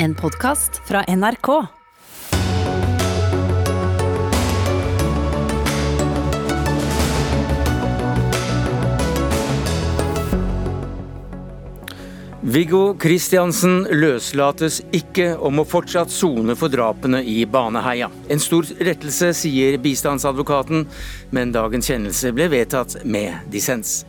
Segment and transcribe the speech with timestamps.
[0.00, 1.48] En podkast fra NRK.
[12.40, 18.06] Viggo Kristiansen løslates ikke og må fortsatt sone for drapene i Baneheia.
[18.30, 20.86] En stor rettelse, sier bistandsadvokaten,
[21.34, 24.04] men dagens kjennelse ble vedtatt med dissens.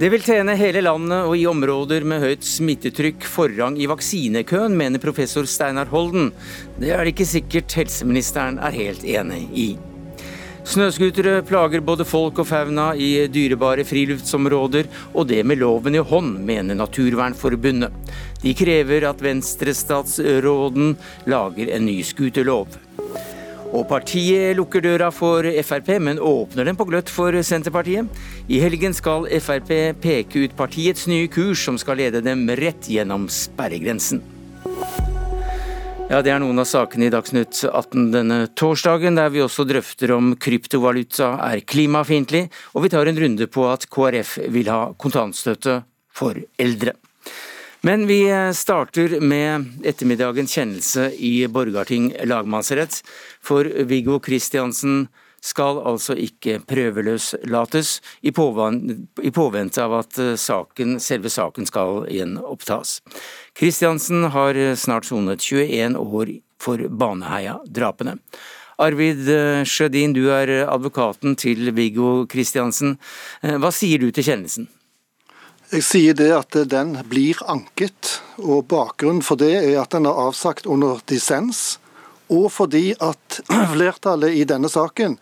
[0.00, 5.02] Det vil tjene hele landet og i områder med høyt smittetrykk forrang i vaksinekøen, mener
[5.02, 6.30] professor Steinar Holden.
[6.80, 9.66] Det er det ikke sikkert helseministeren er helt enig i.
[10.64, 16.38] Snøscootere plager både folk og fauna i dyrebare friluftsområder, og det med loven i hånd,
[16.48, 18.16] mener Naturvernforbundet.
[18.40, 20.94] De krever at venstrestatsråden
[21.28, 22.72] lager en ny scooterlov.
[23.70, 28.08] Og partiet lukker døra for Frp, men åpner den på gløtt for Senterpartiet.
[28.50, 29.70] I helgen skal Frp
[30.02, 34.24] peke ut partiets nye kurs, som skal lede dem rett gjennom sperregrensen.
[36.10, 40.10] Ja, Det er noen av sakene i Dagsnytt 18 denne torsdagen, der vi også drøfter
[40.16, 45.84] om kryptovaluta er klimafiendtlig, og vi tar en runde på at KrF vil ha kontantstøtte
[46.10, 46.96] for eldre.
[47.82, 48.20] Men vi
[48.54, 53.00] starter med ettermiddagens kjennelse i Borgarting lagmannsrett,
[53.40, 55.06] for Viggo Kristiansen
[55.40, 62.98] skal altså ikke prøveløslates i påvente av at eh, saken, selve saken skal gjenopptas.
[63.56, 68.18] Kristiansen har eh, snart sonet 21 år for Baneheia-drapene.
[68.80, 72.98] Arvid eh, Sjødin, du er advokaten til Viggo Kristiansen.
[73.40, 74.68] Hva sier du til kjennelsen?
[75.70, 80.18] Jeg sier det at den blir anket, og bakgrunnen for det er at den er
[80.18, 81.78] avsagt under dissens
[82.30, 83.40] og fordi at
[83.74, 85.18] flertallet i denne saken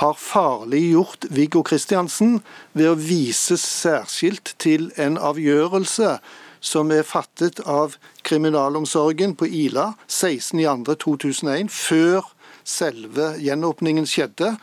[0.00, 2.38] har farliggjort Viggo Kristiansen
[2.72, 6.16] ved å vise særskilt til en avgjørelse
[6.64, 12.28] som er fattet av kriminalomsorgen på Ila 16.2.2001, før
[12.64, 14.54] selve gjenåpningen skjedde,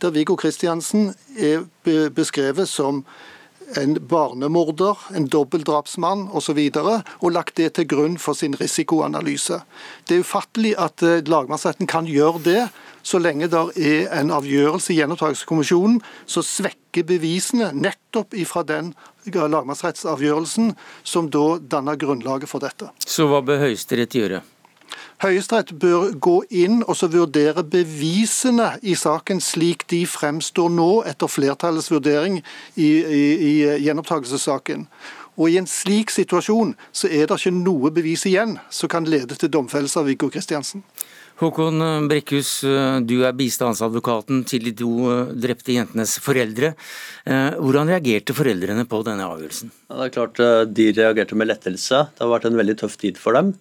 [0.00, 1.64] der Viggo Kristiansen er
[2.12, 3.04] beskrevet som
[3.80, 9.60] en barnemorder, en dobbeltdrapsmann osv., og, så og lagt det til grunn for sin risikoanalyse.
[10.08, 12.62] Det er ufattelig at eh, lagmannsretten kan gjøre det,
[13.02, 15.98] så lenge det er en avgjørelse i gjenopptakelseskommisjonen
[16.30, 18.92] som svekker bevisene nettopp ifra den
[19.26, 22.92] lagmannsrettsavgjørelsen som da danner grunnlaget for dette.
[23.02, 24.42] Så hva bør Høyesterett gjøre?
[25.22, 31.30] Høyesterett bør gå inn og så vurdere bevisene i saken slik de fremstår nå, etter
[31.30, 32.40] flertallets vurdering
[32.74, 33.52] i, i, i
[33.84, 34.88] gjenopptakelsessaken.
[35.38, 39.38] Og I en slik situasjon så er det ikke noe bevis igjen som kan lede
[39.38, 40.82] til domfellelse av Viggo Kristiansen.
[41.38, 41.78] Håkon
[42.10, 42.50] Brekkhus,
[43.06, 44.92] du er bistandsadvokaten til de to
[45.38, 46.74] drepte jentenes foreldre.
[47.24, 49.70] Hvordan reagerte foreldrene på denne avgjørelsen?
[49.86, 52.08] Ja, det er klart eh, De reagerte med lettelse.
[52.10, 53.54] Det har vært en veldig tøff tid for dem.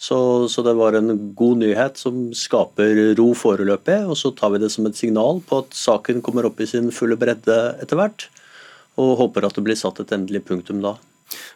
[0.00, 3.98] Så, så, det var en god nyhet som skaper ro foreløpig.
[4.08, 6.88] Og så tar vi det som et signal på at saken kommer opp i sin
[6.94, 8.30] fulle bredde etter hvert.
[9.00, 10.96] Og håper at det blir satt et endelig punktum da.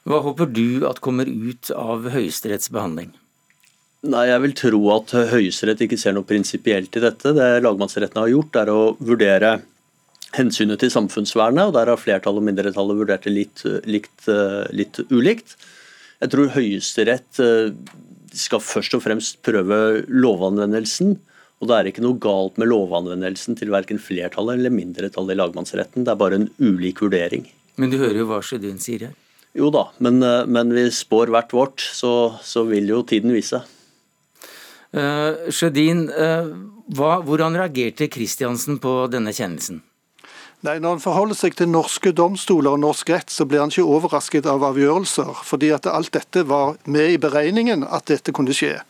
[0.05, 3.15] Hva håper du at kommer ut av Høyesteretts behandling?
[4.05, 7.33] Nei, Jeg vil tro at Høyesterett ikke ser noe prinsipielt i dette.
[7.33, 9.55] Det lagmannsretten har gjort, er å vurdere
[10.35, 14.29] hensynet til samfunnsvernet, og der har flertallet og mindretallet vurdert det litt, litt,
[14.77, 15.57] litt ulikt.
[16.21, 17.41] Jeg tror Høyesterett
[18.39, 21.17] skal først og fremst prøve lovanvendelsen.
[21.63, 26.05] Og det er ikke noe galt med lovanvendelsen til verken flertallet eller mindretallet i lagmannsretten.
[26.05, 27.47] Det er bare en ulik vurdering.
[27.81, 29.15] Men du hører jo hva Sjødin sier her.
[29.55, 33.63] Jo da, men, eh, men vi spår hvert vårt, så, så vil jo tiden vise.
[34.95, 36.51] Uh, Sjødin, uh,
[36.95, 39.81] hvordan reagerte Kristiansen på denne kjennelsen?
[40.65, 43.85] Nei, Når han forholder seg til norske domstoler og norsk rett, så blir han ikke
[43.85, 45.35] overrasket av avgjørelser.
[45.45, 48.81] fordi at alt dette var med i beregningen at dette kunne skje.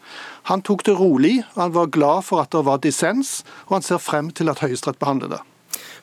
[0.45, 3.99] Han tok det rolig, han var glad for at det var dissens, og han ser
[3.99, 5.43] frem til at Høyesterett behandler det.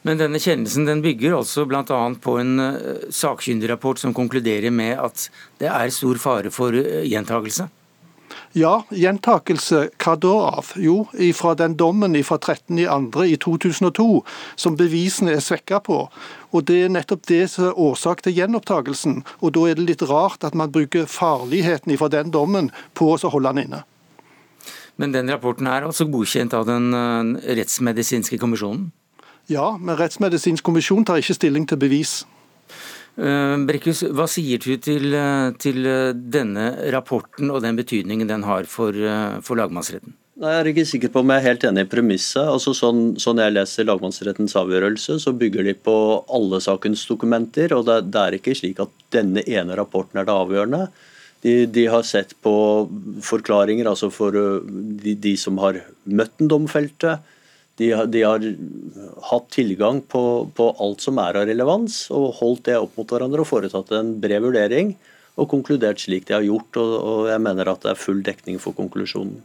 [0.04, 1.84] Men denne kjennelsen den bygger altså bl.a.
[2.20, 5.30] på en uh, sakkyndigrapport som konkluderer med at
[5.62, 7.08] det er stor fare for gjentakelse?
[7.08, 7.70] gjentagelse?
[8.58, 9.90] Ja, gjentakelse.
[10.02, 10.74] Hva da av?
[10.76, 11.06] Jo,
[11.38, 13.26] fra den dommen fra 13.2.
[13.28, 14.08] i 2002
[14.56, 16.04] som bevisene er svekka på.
[16.52, 19.24] Og Det er nettopp det som er årsak til gjenopptakelsen.
[19.42, 23.30] Og Da er det litt rart at man bruker farligheten fra den dommen på å
[23.30, 23.84] holde den inne.
[24.98, 28.92] Men den rapporten er altså godkjent av den eh, rettsmedisinske kommisjonen?
[29.50, 32.22] Ja, men Rettsmedisinsk kommisjon tar ikke stilling til bevis.
[33.20, 38.44] Eh, Brekkhus, hva sier du til, eh, til, eh, denne rapporten og den betydningen den
[38.44, 38.94] har for,
[39.42, 40.14] for lagmannsretten?
[40.40, 42.48] Nei, Jeg er ikke sikker på om jeg er helt enig i premisset.
[42.48, 47.72] Altså, sånn, sånn, jeg leser lagmannsrettens avgjørelse, så bygger de på alle sakens dokumenter.
[47.74, 50.90] og det, det, er ikke slik at denne ene rapporten er det avgjørende.
[51.42, 52.88] De, de, har sett på
[53.22, 57.20] forklaringer altså for de, de som har møtt den domfelte.
[57.80, 58.44] De, de har
[59.30, 60.24] hatt tilgang på,
[60.56, 64.16] på, alt som er av relevans, og holdt det opp mot hverandre og foretatt en
[64.22, 64.96] bred vurdering.
[65.40, 68.60] Og konkludert slik de har gjort, og, og jeg mener at det er full dekning
[68.62, 69.40] for konklusjonen.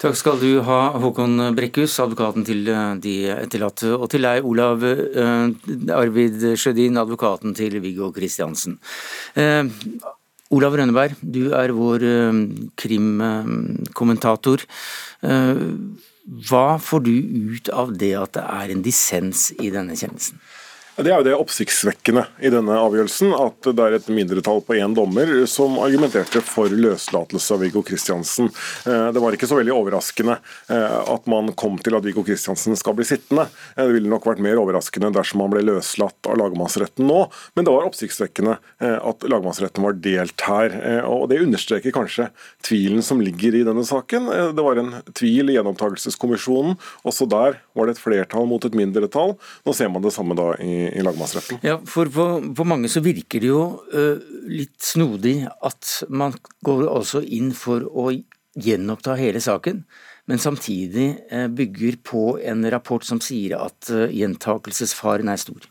[0.00, 2.66] Takk skal du ha, Håkon Brekkhus, advokaten til
[3.02, 5.48] de etterlatte, og til deg, Olav uh,
[5.96, 8.78] Arvid Sjødin, advokaten til Viggo Kristiansen.
[9.34, 9.64] Eh,
[10.54, 12.04] Olav Rønneberg, du er vår
[12.78, 14.66] krimkommentator.
[15.24, 16.12] krimkommentator.
[16.24, 17.14] Hva får du
[17.54, 20.40] ut av det at det er en dissens i denne kjennelsen?
[20.94, 24.92] Det er jo det oppsiktsvekkende i denne avgjørelsen, at det er et mindretall på én
[24.94, 28.46] dommer som argumenterte for løslatelse av Viggo Kristiansen.
[28.86, 30.36] Eh, det var ikke så veldig overraskende
[30.70, 33.48] eh, at man kom til at Viggo Kristiansen skal bli sittende.
[33.74, 37.18] Eh, det ville nok vært mer overraskende dersom han ble løslatt av lagmannsretten nå,
[37.58, 38.54] men det var oppsiktsvekkende
[38.84, 40.74] at lagmannsretten var delt her.
[41.08, 42.28] og Det understreker kanskje
[42.64, 44.28] tvilen som ligger i denne saken.
[44.54, 46.78] Det var en tvil i gjenopptakelseskommisjonen.
[47.06, 49.34] Også der var det et flertall mot et mindretall.
[49.66, 51.60] Nå ser man det samme da i i, lagmannsretten.
[51.66, 52.26] Ja, for på,
[52.56, 53.64] på, mange så virker det jo
[53.94, 56.36] uh, litt snodig at man
[56.66, 58.10] går altså inn for å
[58.54, 59.82] gjenoppta hele saken,
[60.30, 65.68] men samtidig uh, bygger på en rapport som sier at uh, gjentakelsesfaren er stor.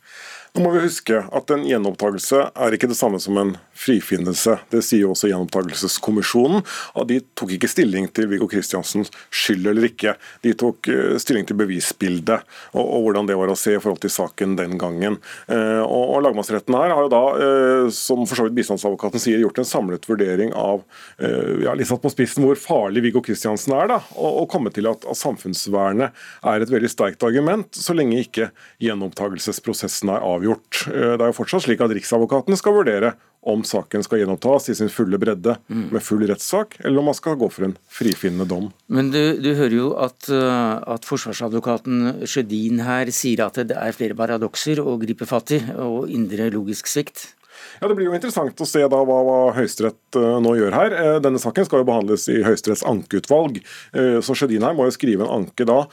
[0.53, 4.57] Nå må vi huske at En gjenopptakelse er ikke det samme som en frifinnelse.
[4.71, 6.63] Det sier også Gjenopptakelseskommisjonen.
[6.93, 10.15] og De tok ikke stilling til Viggo Kristiansens skyld eller ikke.
[10.45, 12.43] De tok eh, stilling til bevisbildet
[12.73, 15.19] og, og, hvordan det var å se i forhold til saken den gangen.
[15.47, 19.41] Eh, og, og Lagmannsretten her har jo da, eh, som for så vidt bistandsadvokaten sier,
[19.43, 20.83] gjort en samlet vurdering av
[21.23, 24.87] ja, litt satt på spissen hvor farlig Viggo Kristiansen er, da, og, og kommet til
[24.89, 26.13] at, at samfunnsvernet
[26.49, 28.49] er et veldig sterkt argument, så lenge ikke
[28.83, 34.21] gjenopptakelsesprosessen er avgjort det er jo fortsatt slik at Riksadvokaten skal vurdere om saken skal
[34.21, 35.87] gjenopptas i sin fulle bredde mm.
[35.91, 38.71] med full rettssak, eller om man skal gå for en frifinnende dom.
[38.87, 43.95] Men du, du hører jo at, eh, at forsvarsadvokaten Sjødin her sier at det er
[43.95, 47.33] flere paradokser å gripe fatt i, og indre logisk svikt.
[47.79, 50.95] Ja, Det blir jo interessant å se da hva, hva Høyesterett uh, nå gjør her.
[50.95, 53.59] Uh, denne saken skal jo behandles i Høyesteretts ankeutvalg.
[53.93, 55.83] Så Sjødin her må jo skrive en anke da,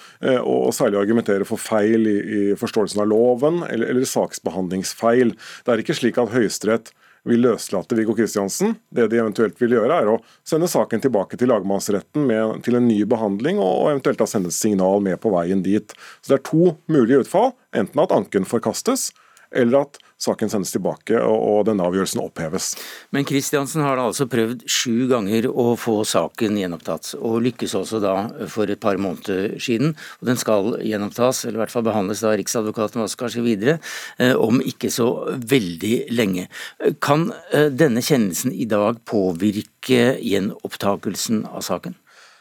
[0.41, 5.35] og, og, særlig argumentere for feil i, i forståelsen av loven, eller, eller, saksbehandlingsfeil.
[5.67, 6.93] Det er ikke slik at Høyesterett
[7.29, 8.75] vil løslate Viggo Kristiansen.
[8.91, 12.89] Det de eventuelt vil gjøre, er å sende saken tilbake til lagmannsretten med, til en
[12.89, 15.95] ny behandling, og eventuelt da sende et signal med på veien dit.
[16.23, 17.53] Så Det er to mulige utfall.
[17.77, 19.11] Enten at anken forkastes,
[19.53, 22.75] eller at saken sendes tilbake og denne avgjørelsen oppheves.
[23.15, 28.03] Men Kristiansen har da altså prøvd sju ganger å få saken gjenopptatt, og lykkes også
[28.05, 28.15] da
[28.53, 29.97] for et par måneder siden.
[30.21, 33.79] Og den skal gjenopptas, eller i hvert fall behandles av Riksadvokaten og kanskje skje videre,
[34.19, 36.49] eh, om ikke så veldig lenge.
[37.01, 41.97] Kan eh, denne kjennelsen i dag påvirke gjenopptakelsen av saken?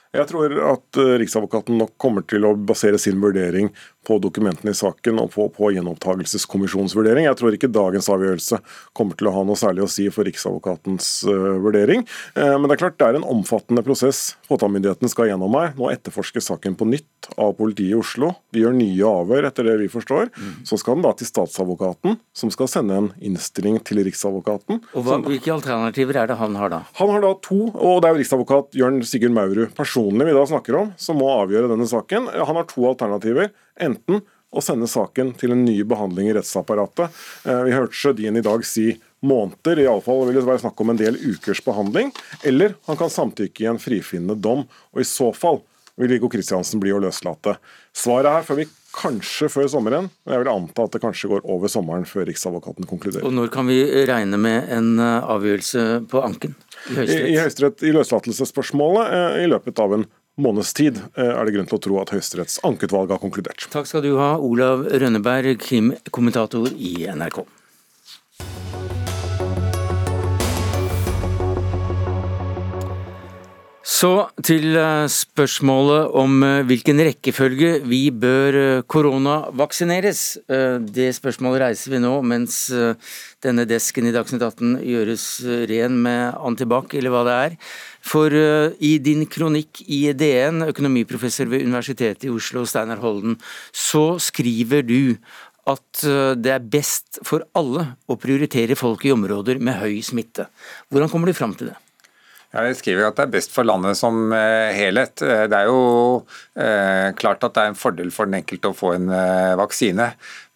[0.10, 3.70] Jeg tror at eh, Riksadvokaten nok kommer til å basere sin vurdering
[4.08, 7.28] på dokumentene i saken og på, på gjenopptakelseskommisjonens vurdering.
[7.28, 8.62] Jeg tror ikke dagens avgjørelse
[8.98, 12.06] kommer til å ha noe særlig å si for Riksadvokatens uh, vurdering.
[12.38, 15.76] Uh, men det er klart det er en omfattende prosess påtalemyndigheten skal gjennom her.
[15.78, 18.32] Nå etterforskes saken på nytt av politiet i Oslo.
[18.56, 20.32] De gjør nye avhør, etter det vi forstår.
[20.34, 20.56] Mm.
[20.68, 24.82] Så skal den da til statsadvokaten, som skal sende en innstilling til Riksadvokaten.
[24.96, 26.84] Og hva, Hvilke alternativer er det han har da?
[27.02, 30.46] Han har da to, og det er jo riksadvokat Jørn Sigurd Maurud personlig vi da
[30.50, 32.32] snakker om, som må avgjøre denne saken.
[32.34, 33.52] Han har to alternativer.
[33.80, 37.14] Enten å sende saken til en ny behandling i rettsapparatet.
[37.46, 38.92] Eh, vi hørte Sjødin i dag si
[39.26, 42.14] måneder, iallfall vil det være snakk om en del ukers behandling.
[42.48, 45.62] Eller han kan samtykke i en frifinnende dom, og i så fall
[46.00, 47.58] vil Viggo Kristiansen bli å løslate.
[47.96, 51.44] Svaret her får vi kanskje før sommeren, men jeg vil anta at det kanskje går
[51.52, 53.28] over sommeren før Riksadvokaten konkluderer.
[53.28, 56.56] Og Når kan vi regne med en eh, avgjørelse på anken
[56.90, 57.28] i Høyesterett?
[57.28, 60.08] I, i, Høyesterett, i løslatelsesspørsmålet eh, i løpet av en
[60.42, 63.68] måneds tid eh, er det grunn til å tro at Høyesteretts ankeutvalg har konkludert.
[63.74, 67.44] Takk skal du ha, Olav Rønneberg, krimkommentator i NRK.
[74.00, 80.22] Så til eh, spørsmålet om eh, hvilken rekkefølge vi bør koronavaksineres.
[80.48, 82.62] Det spørsmålet reiser vi nå mens
[83.44, 85.26] denne desken i Dagsnytt 18 gjøres
[85.72, 87.58] ren med antibac, eller hva det er.
[88.06, 93.36] For i din kronikk i DN, økonomiprofessor ved Universitetet i Oslo, Steinar Holden,
[93.74, 95.18] så skriver du
[95.70, 96.06] at
[96.40, 100.48] det er best for alle å prioritere folk i områder med høy smitte.
[100.90, 101.80] Hvordan kommer du fram til det?
[102.50, 105.22] Jeg skriver at det er best for landet som uh, helhet.
[105.22, 106.22] Det er jo
[107.16, 109.12] klart at det er en fordel for den enkelte å få en
[109.56, 110.10] vaksine.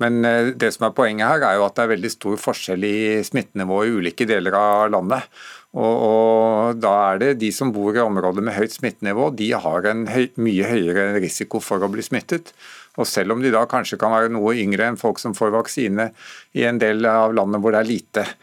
[0.03, 0.17] Men
[0.59, 3.77] det som er poenget her, er jo at det er veldig stor forskjell i smittenivå
[3.85, 5.29] i ulike deler av landet.
[5.73, 9.89] Og, og, Da er det de som bor i områder med høyt smittenivå, de har
[9.89, 12.53] en høy, mye høyere risiko for å bli smittet.
[13.01, 16.11] Og Selv om de da kanskje kan være noe yngre enn folk som får vaksine
[16.53, 18.35] i en del av landet hvor det er lite eh,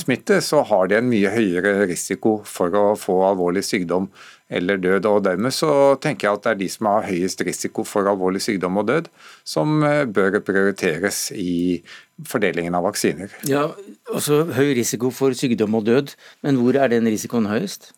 [0.00, 4.06] smitte, så har de en mye høyere risiko for å få alvorlig sykdom
[4.54, 5.06] eller død.
[5.08, 5.70] og Dermed så
[6.02, 9.10] tenker jeg at det er de som har høyest risiko for alvorlig sykdom og død,
[9.48, 11.80] som eh, bør prioriteres i
[12.28, 13.32] fordelingen av vaksiner.
[13.48, 13.66] Ja,
[14.12, 16.14] altså Høy risiko for sykdom og død,
[16.46, 17.92] men hvor er den risikoen høyest?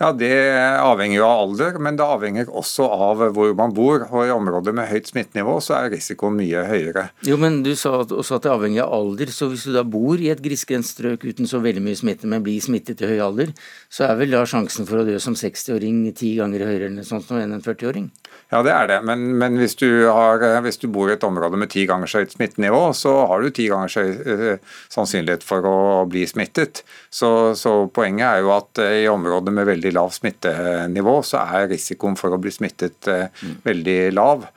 [0.00, 0.32] Ja, Det
[0.80, 4.06] avhenger jo av alder, men det avhenger også av hvor man bor.
[4.08, 7.10] og I områder med høyt smittenivå så er risikoen mye høyere.
[7.28, 9.26] Jo, men Du sa også at det avhenger av alder.
[9.26, 12.42] så Hvis du da bor i et grisgrendt strøk uten så veldig mye smitte, men
[12.42, 13.52] blir smittet i høy alder,
[13.90, 17.60] så er vel da sjansen for å dø som 60-åring ti ganger høyere enn en
[17.60, 18.10] 40-åring?
[18.50, 18.98] Ja, det er det.
[19.06, 22.24] Men, men hvis, du har, hvis, du bor i et område med ti ganger så
[22.24, 25.76] høyt smittenivå, så har du ti ganger så høy eh, sannsynlighet for å
[26.10, 26.82] bli smittet.
[27.14, 31.70] Så, så, poenget er jo at eh, i områder med veldig lav smittenivå, så er
[31.70, 33.56] risikoen for å bli smittet mm.
[33.68, 34.48] veldig lav.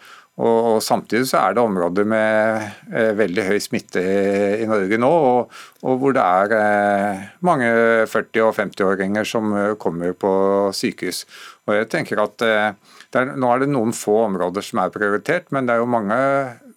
[0.42, 5.54] Og, Samtidig så er det områder med eh, veldig høy smitte i Norge nå, og,
[5.86, 7.70] og hvor det er eh, mange
[8.10, 10.34] 40- og 50-åringer som kommer på
[10.74, 11.24] sykehus.
[11.68, 12.74] Og jeg tenker at eh,
[13.14, 16.18] er, nå er det noen få områder som er prioritert, men det er jo mange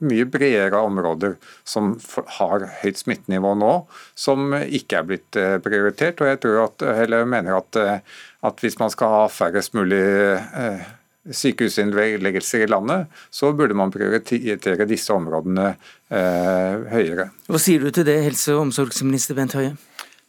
[0.05, 1.95] mye bredere områder som
[2.39, 3.73] har høyt smittenivå nå,
[4.19, 6.21] som ikke er blitt eh, prioritert.
[6.21, 6.87] og Jeg tror at,
[7.29, 10.87] mener at, eh, at hvis man skal ha færrest mulig eh,
[11.35, 17.31] sykehusinnleggelser i landet, så burde man prioritere disse områdene eh, høyere.
[17.51, 19.75] Hva sier du til det, helse- og omsorgsminister Bent Høie?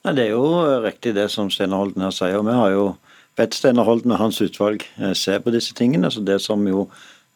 [0.05, 0.47] Nei, det er jo
[0.85, 2.37] riktig det som Steinar Holden her sier.
[2.39, 2.87] og Vi har jo
[3.37, 6.11] bedt Steinar Holden og hans utvalg eh, se på disse tingene.
[6.11, 6.87] så Det som jo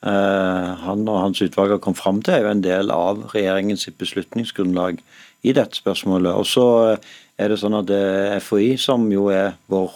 [0.04, 3.90] eh, han og hans utvalg har kommet fram til, er jo en del av regjeringens
[3.98, 5.02] beslutningsgrunnlag
[5.44, 6.34] i dette spørsmålet.
[6.34, 9.88] Og så eh, er det sånn at det er FHI som jo er vår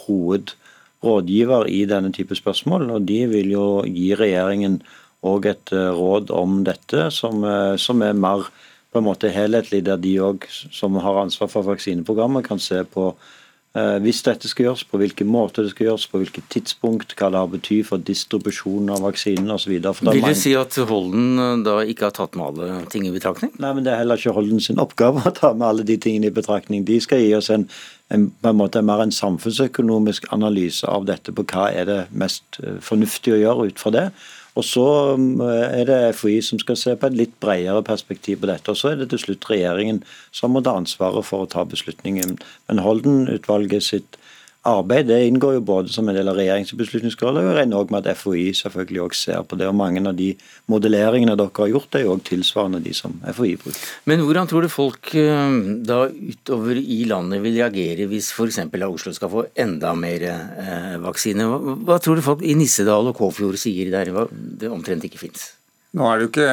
[1.06, 4.82] hovedrådgiver i denne type spørsmål, og de vil jo gi regjeringen
[5.26, 7.46] òg et råd om dette som,
[7.82, 8.50] som er mer
[8.92, 13.14] på en måte helhetlig, der de òg som har ansvar for vaksineprogrammet, kan se på
[13.14, 13.45] Eh,
[13.76, 17.42] hvis dette skal gjøres, på hvilken måte det skal gjøres, på hvilket tidspunkt, hva det
[17.42, 19.74] har bety for distribusjonen av vaksinen osv.
[19.76, 23.52] Vil du si at Holden eh, da ikke har tatt med alle ting i betraktning?
[23.60, 26.32] Nei, men det er heller ikke Holden sin oppgave å ta med alle de tingene
[26.32, 26.86] i betraktning.
[26.88, 27.68] De skal gi oss en,
[28.14, 32.62] en, på en måte mer en samfunnsøkonomisk analyse av dette, på hva er det mest
[32.64, 34.08] eh, fornuftig å gjøre ut fra det.
[34.56, 34.86] Og Så
[35.20, 38.72] um, er det FHI som skal se på et litt bredere perspektiv på dette.
[38.72, 42.38] Og Så er det til slutt regjeringen som må ta ansvaret for å ta beslutningen.
[42.70, 44.20] Men Holden-utvalget sitt
[44.66, 48.06] arbeid det inngår jo både som en del av regjeringens og jeg regner også med
[48.06, 49.68] at FHI selvfølgelig også ser på det.
[49.70, 50.32] og Mange av de
[50.72, 53.82] modelleringene dere har gjort, er jo også tilsvarende de som FHI bruker.
[54.06, 58.62] Men hvordan tror du folk eh, da utover i landet vil reagere hvis f.eks.
[58.86, 61.48] Oslo skal få enda mer eh, vaksine?
[61.86, 65.55] Hva, tror du folk i Nissedal og Kåfjord sier der det omtrent ikke fins?
[65.96, 66.46] Nå er, ikke,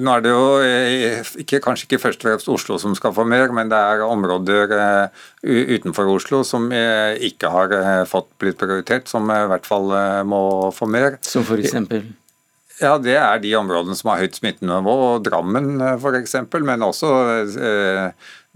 [0.00, 3.26] nå er det jo eh, ikke, kanskje ikke først og fremst Oslo som skal få
[3.28, 5.26] mer, men det er områder eh,
[5.76, 7.74] utenfor Oslo som eh, ikke har
[8.08, 9.92] fått blitt prioritert, som i hvert fall
[10.24, 10.40] må
[10.72, 11.18] få mer.
[11.26, 12.08] Som eksempel?
[12.80, 17.12] Ja, Det er de områdene som har høyt smittenivå, Drammen f.eks., men også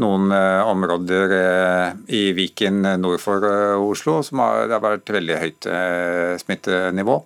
[0.01, 1.33] noen områder
[2.09, 3.45] i Viken nord for
[3.85, 5.73] Oslo som har, det har vært veldig høyt
[6.45, 7.21] smittenivå.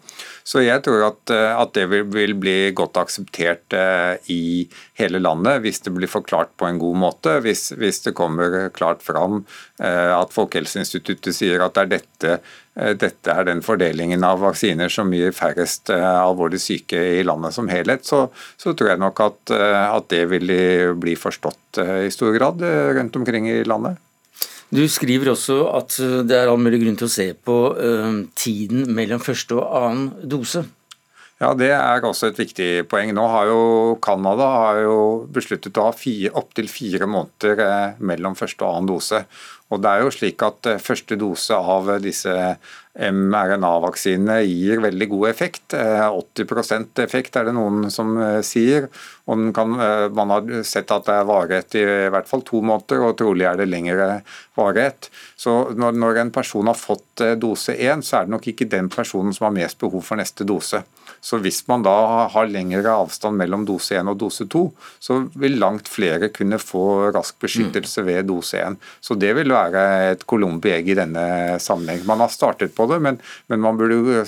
[0.44, 4.66] Så jeg tror at, eh, at det vil, vil, bli godt akseptert eh, i
[5.00, 7.38] hele landet hvis det blir forklart på en god måte.
[7.44, 9.40] Hvis, hvis det kommer klart fram
[9.80, 12.36] eh, at Folkehelseinstituttet sier at det er dette,
[13.00, 18.04] dette er den fordelingen av vaksiner som gir færrest alvorlig syke i landet som helhet,
[18.04, 18.26] så,
[18.60, 20.50] så tror jeg nok at, at det vil
[20.98, 22.64] bli forstått i stor grad
[22.98, 24.02] rundt omkring i landet.
[24.74, 28.24] Du skriver også at eh, det er all mulig grunn til å se på uh,
[28.34, 30.64] tiden mellom første og annen dose.
[31.38, 33.12] Ja, Det er også et viktig poeng.
[33.14, 33.60] Nå har jo
[34.02, 34.48] Canada
[35.34, 35.94] besluttet å ha
[36.40, 39.24] opptil fire måneder eh, mellom første og annen dose.
[39.70, 42.34] Og det er jo slik at Første dose av disse
[42.94, 45.74] mRNA-vaksinene gir veldig god effekt.
[45.74, 46.44] 80
[46.78, 48.86] eh, effekt er det noen som eh, sier.
[49.26, 51.84] og kan, eh, Man har sett at det er varighet i
[52.14, 54.22] hvert fall to måneder, og trolig er det lengre
[54.54, 55.10] varighet.
[55.36, 59.34] Så når en person har fått dose én, så er det nok ikke den personen
[59.34, 60.84] som har mest behov for neste dose.
[61.24, 61.94] Så hvis man da
[62.34, 64.64] har lengre avstand mellom dose 1 og dose 2,
[65.00, 68.76] så vil langt flere kunne få rask beskyttelse ved dose 1.
[69.00, 71.24] Så det vil være et colombi egg i denne
[71.62, 72.04] sammenheng.
[72.08, 74.26] Man har startet på det, men, men man burde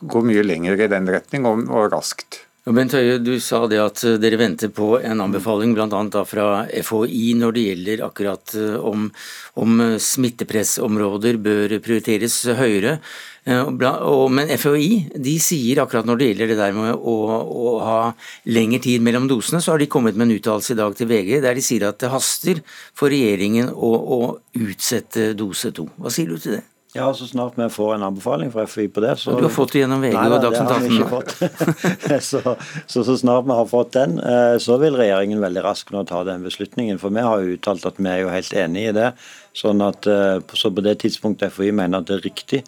[0.00, 2.44] gå mye lenger i den retning, og, og raskt.
[2.68, 6.24] Bent Høie, du sa det at eh, dere venter på en anbefaling bl.a.
[6.28, 9.06] fra FHI når det gjelder akkurat eh, om,
[9.56, 12.98] om smittepressområder bør prioriteres høyere.
[13.48, 14.90] Men FHI
[15.24, 18.00] de sier akkurat når det gjelder det der med å, å ha
[18.52, 21.38] lengre tid mellom dosene, så har de kommet med en uttalelse i dag til VG
[21.40, 22.60] der de sier at det haster
[22.92, 24.20] for regjeringen å, å
[24.60, 25.88] utsette dose to.
[25.96, 26.62] Hva sier du til det?
[26.92, 29.36] Ja, så snart vi får en anbefaling fra FI på det så...
[29.38, 32.20] Du har fått det gjennom VG og Dagsnytt 18?
[32.30, 32.40] så,
[32.86, 36.24] så, så snart vi har fått den, eh, så vil regjeringen veldig raskt nå ta
[36.26, 36.98] den beslutningen.
[36.98, 39.12] For vi har jo uttalt at vi er jo helt enig i det.
[39.54, 42.64] sånn at eh, så på det tidspunktet FHI mener at det er riktig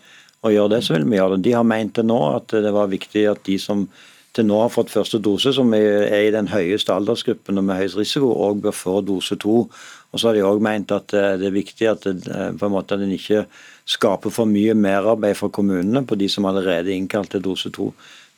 [0.46, 1.46] å gjøre det, så vil vi gjøre det.
[1.48, 3.88] De har ment det nå at det var viktig at de som
[4.32, 7.98] til nå har fått første dose, som er i den høyeste aldersgruppen og med høyest
[8.00, 9.66] risiko, òg bør få dose to.
[10.12, 12.96] Og så har de òg ment at eh, det er viktig at, på en måte
[12.96, 13.46] at en ikke
[13.88, 17.90] skaper for mye merarbeid for kommunene på de som allerede er innkalt til dose to.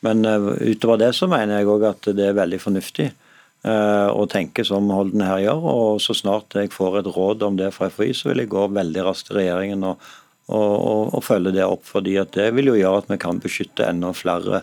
[0.05, 3.11] Men uh, utover det så mener jeg òg at det er veldig fornuftig
[3.65, 5.63] å tenke som Holden her gjør.
[5.65, 8.67] Og så snart jeg får et råd om det fra FHI, så vil jeg gå
[8.69, 10.03] veldig raskt til regjeringen og,
[10.53, 11.81] og, og, og følge det opp.
[11.89, 14.61] fordi det vil jo gjøre at vi kan beskytte enda flere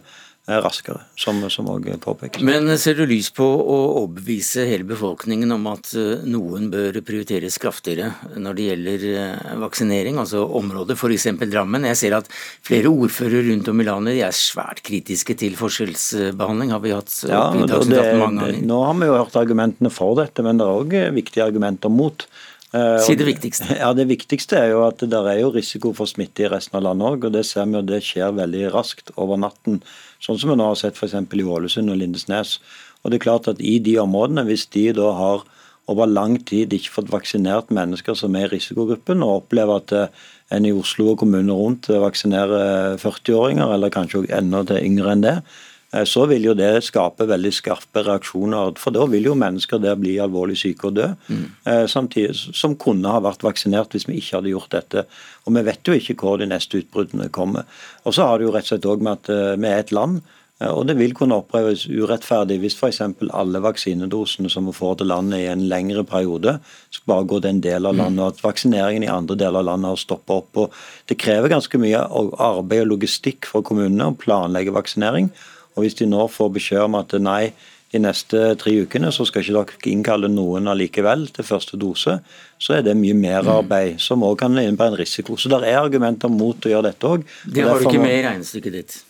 [0.49, 1.39] raskere, som
[1.71, 2.43] òg påpekes.
[2.43, 7.61] Men ser du lys på å overbevise hele befolkningen om at eh, noen bør prioriteres
[7.63, 11.29] kraftigere når det gjelder eh, vaksinering, altså området, f.eks.
[11.47, 11.87] Drammen?
[11.93, 12.31] Jeg ser at
[12.67, 17.15] flere ordførere rundt om i landet de er svært kritiske til forskjellsbehandling, har vi hatt
[17.31, 18.63] ja, det, mange ganger.
[18.67, 22.27] Nå har vi jo hørt argumentene for dette, men det er òg viktige argumenter mot.
[22.73, 23.69] Eh, si det viktigste.
[23.83, 26.87] Ja, Det viktigste er jo at det er jo risiko for smitte i resten av
[26.89, 27.27] landet òg.
[27.29, 29.83] Og det ser vi jo det skjer veldig raskt over natten.
[30.23, 31.15] Sånn som vi nå har sett f.eks.
[31.15, 32.59] i Ålesund og Lindesnes.
[33.03, 35.45] Og det er klart at I de områdene, hvis de da har
[35.91, 40.23] over lang tid ikke fått vaksinert mennesker som er i risikogruppen, og opplever at eh,
[40.53, 45.37] en i Oslo og kommunene rundt vaksinerer 40-åringer, eller kanskje enda til yngre enn det,
[45.41, 45.72] Eh,
[46.09, 48.73] så vil jo det skape veldig skarpe reaksjoner.
[48.81, 51.09] For da vil jo mennesker der bli alvorlig syke og dø.
[51.29, 51.47] Mm.
[51.69, 55.07] Eh, samtidig som kunne ha vært vaksinert hvis vi ikke hadde gjort dette.
[55.45, 57.69] Og vi vet jo ikke hvor de neste utbruddene kommer.
[58.07, 59.93] Og så har det jo rett og slett òg med at eh, vi er et
[59.93, 60.23] land.
[60.63, 63.01] Og det vil kunne oppleves urettferdig hvis f.eks.
[63.35, 66.59] alle vaksinedosene som vi får til landet i en lengre periode,
[66.93, 69.71] skal bare gå til en del av landet, og at vaksineringen i andre deler av
[69.73, 70.61] landet har stoppa opp.
[70.63, 70.77] Og
[71.11, 75.33] det krever ganske mye arbeid og logistikk for kommunene å planlegge vaksinering.
[75.77, 77.53] Og Hvis de nå får beskjed om at nei,
[77.93, 82.19] de neste tre ukene så skal ikke dere innkalle noen allikevel til første dose,
[82.57, 84.03] så er det mye merarbeid mm.
[84.07, 85.37] som òg kan innebære en risiko.
[85.37, 87.27] Så det er argumenter mot å gjøre dette òg.
[87.45, 89.01] Det har du ikke med i regnestykket ditt?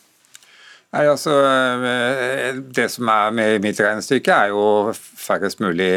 [0.92, 5.88] Nei, altså, eh, Det som er med i mitt regnestykke, er jo færrest mulig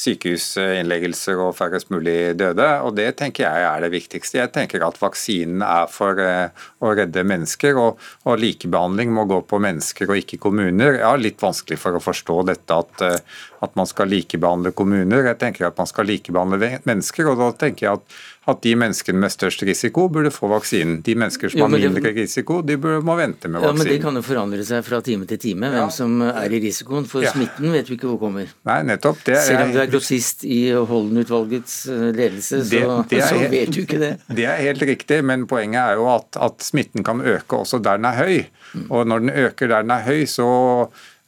[0.00, 2.66] sykehusinnleggelser og færrest mulig døde.
[2.82, 4.38] og Det tenker jeg er det viktigste.
[4.38, 6.48] Jeg tenker at vaksinen er for eh,
[6.80, 10.98] å redde mennesker, og, og likebehandling må gå på mennesker og ikke kommuner.
[10.98, 15.30] Jeg har litt vanskelig for å forstå dette at, eh, at man skal likebehandle kommuner.
[15.30, 19.20] Jeg tenker at man skal likebehandle mennesker, og da tenker jeg at at de menneskene
[19.22, 21.00] med størst risiko burde få vaksinen.
[21.06, 23.78] De mennesker som jo, har mindre det, risiko, de bør, må vente med vaksinen.
[23.78, 25.90] Ja, Men det kan jo forandre seg fra time til time, hvem ja.
[25.94, 27.08] som er i risikoen.
[27.10, 27.34] For ja.
[27.34, 28.50] smitten vet vi ikke hvor kommer.
[28.68, 29.22] Nei, nettopp.
[29.26, 33.82] Det, Selv om du er grossist i Holden-utvalgets eh, ledelse, så, det, så, vet du
[33.84, 34.14] ikke det.
[34.28, 38.00] Det er helt riktig, men poenget er jo at, at smitten kan øke også der
[38.00, 38.36] den er høy.
[38.74, 38.86] Mm.
[38.88, 40.50] Og når den øker der den er høy, så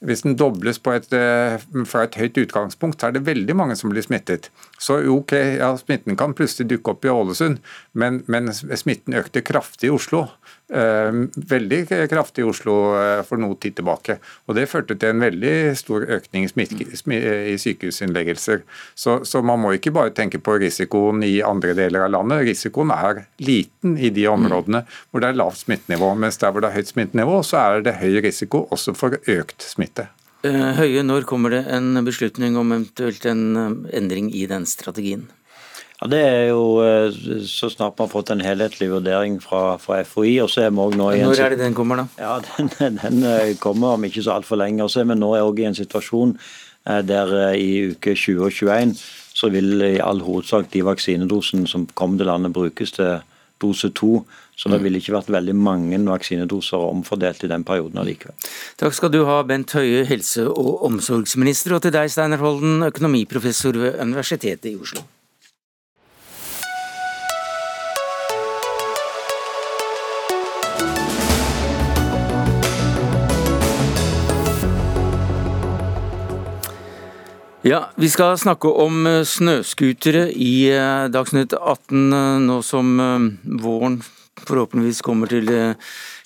[0.03, 3.89] hvis den dobles et, eh, fra et høyt utgangspunkt, så er det veldig mange som
[3.89, 4.49] blir smittet.
[4.77, 7.59] Så ok, ja, smitten kan plutselig dukke opp i Ålesund,
[7.93, 10.27] men, men smitten økte kraftig i Oslo.
[10.73, 14.15] Eh, veldig kraftig i Oslo eh, for noe tid tilbake.
[14.49, 18.63] Og Det førte til en veldig stor økning i sykehusinnleggelser.
[18.95, 22.47] Så, så, man må ikke bare tenke på risikoen i andre deler av landet.
[22.49, 24.81] Risikoen er liten i de områdene
[25.11, 26.15] hvor det er lavt smittenivå.
[26.17, 29.61] Mens der hvor det er høyt smittenivå, så er det høy risiko også for økt
[29.67, 30.09] smitte.
[30.43, 35.29] Eh, Høie, når kommer det en beslutning om eventuelt en eh, endring i den strategien?
[36.03, 37.15] Ja, Det er jo eh,
[37.47, 40.35] så snart man har fått en helhetlig vurdering fra, fra FHI.
[40.43, 41.31] og så er vi også nå i en...
[41.31, 42.07] Når er det den kommer, da?
[42.19, 42.37] Ja,
[42.77, 44.83] Den, den kommer om ikke så altfor lenge.
[44.83, 46.37] og så er vi nå også i en situasjon
[46.83, 48.97] der i uke 20 og 21
[49.33, 53.23] så vil i all hovedsak de vaksinedosene som kommer til landet, brukes til
[53.61, 54.21] dose to.
[54.55, 54.83] Så det mm.
[54.85, 58.35] ville ikke vært veldig mange vaksinedoser omfordelt i den perioden allikevel.
[58.77, 63.81] Takk skal du ha, Bent Høie, helse- og omsorgsminister, og til deg, Steinar Holden, økonomiprofessor
[63.81, 65.01] ved Universitetet i Oslo.
[77.65, 82.89] Ja, Vi skal snakke om eh, snøscootere i eh, Dagsnytt 18 eh, nå som
[83.63, 84.01] våren
[84.43, 85.47] forhåpentligvis kommer til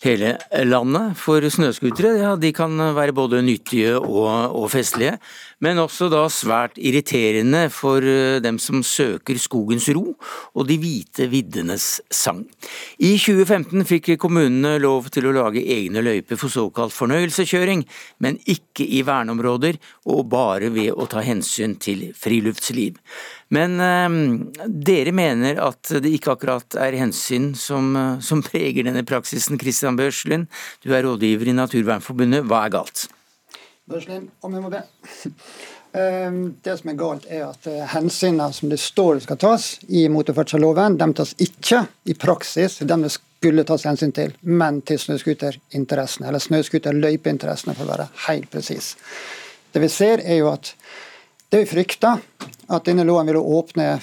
[0.03, 0.35] hele
[0.67, 1.15] landet.
[1.19, 5.17] For snøscootere ja, kan være både nyttige og, og, festlige,
[5.63, 10.13] men også da svært irriterende for eh, dem som søker skogens ro
[10.53, 12.43] og de hvite viddenes sang.
[12.99, 17.85] I 2015 fikk kommunene lov til å lage egne løyper for såkalt fornøyelseskjøring,
[18.23, 19.79] men ikke i verneområder
[20.13, 22.97] og bare ved å ta hensyn til friluftsliv.
[23.53, 24.17] Men eh,
[24.89, 29.59] dere mener at det ikke akkurat er hensyn som, eh, som preger denne praksisen.
[29.61, 30.49] Christian Børslund,
[30.83, 32.45] du er rådgiver i Naturvernforbundet.
[32.47, 33.07] Hva er galt?
[33.87, 34.83] Børslin, om jeg må be.
[35.97, 40.03] Ehm, det som er galt, er at eh, hensynene som det står skal tas i
[40.11, 41.79] motorferdselloven, de tas ikke
[42.11, 47.93] i praksis dem det skulle tas hensyn til, men til snøscooterinteressene, eller snøscooterløypeinteressene, for å
[47.93, 48.91] være helt presis.
[49.71, 50.73] Det vi ser, er jo at
[51.49, 52.17] det vi frykta,
[52.67, 53.97] at denne loven ville åpne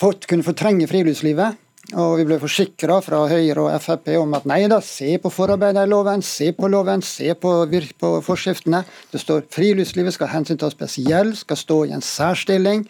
[0.00, 1.58] for, kunne fortrenge friluftslivet.
[1.98, 5.88] Og vi ble forsikra fra Høyre og Frp om at nei da, se på forarbeidet
[5.88, 7.54] i loven, se på loven, se på,
[7.98, 8.84] på forskriftene.
[9.10, 12.84] Det står friluftslivet skal hensyntas spesielt, skal stå i en særstilling.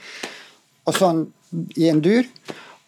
[0.88, 1.23] Og sånn
[1.81, 2.29] i en dur.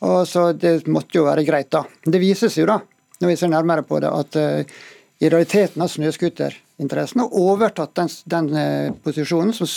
[0.02, 1.84] Og så Det måtte jo være greit, da.
[2.04, 2.80] Det vises jo, da,
[3.20, 4.76] når vi ser nærmere på det, at uh,
[5.22, 9.70] i realiteten har snøscooterinteressen overtatt den, den uh, posisjonen som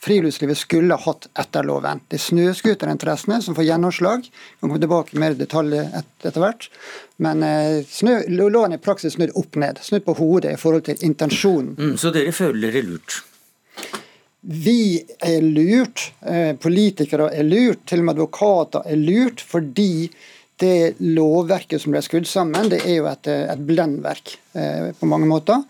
[0.00, 2.00] friluftslivet skulle hatt etter loven.
[2.08, 4.26] Det er snøscooterinteressene som får gjennomslag.
[4.28, 6.68] Vi kan komme tilbake mer i detalj etter hvert.
[7.22, 9.80] Men eh, snø, loven er i praksis snudd opp ned.
[9.82, 11.74] Snudd på hodet i forhold til intensjonen.
[11.78, 13.18] Mm, så dere føler dere lurt?
[14.46, 16.10] Vi er lurt.
[16.22, 17.86] Eh, politikere er lurt.
[17.88, 19.42] Til og med advokater er lurt.
[19.42, 20.08] Fordi
[20.60, 25.26] det lovverket som ble skrudd sammen, det er jo et, eh, et blendverk på mange
[25.28, 25.66] måter.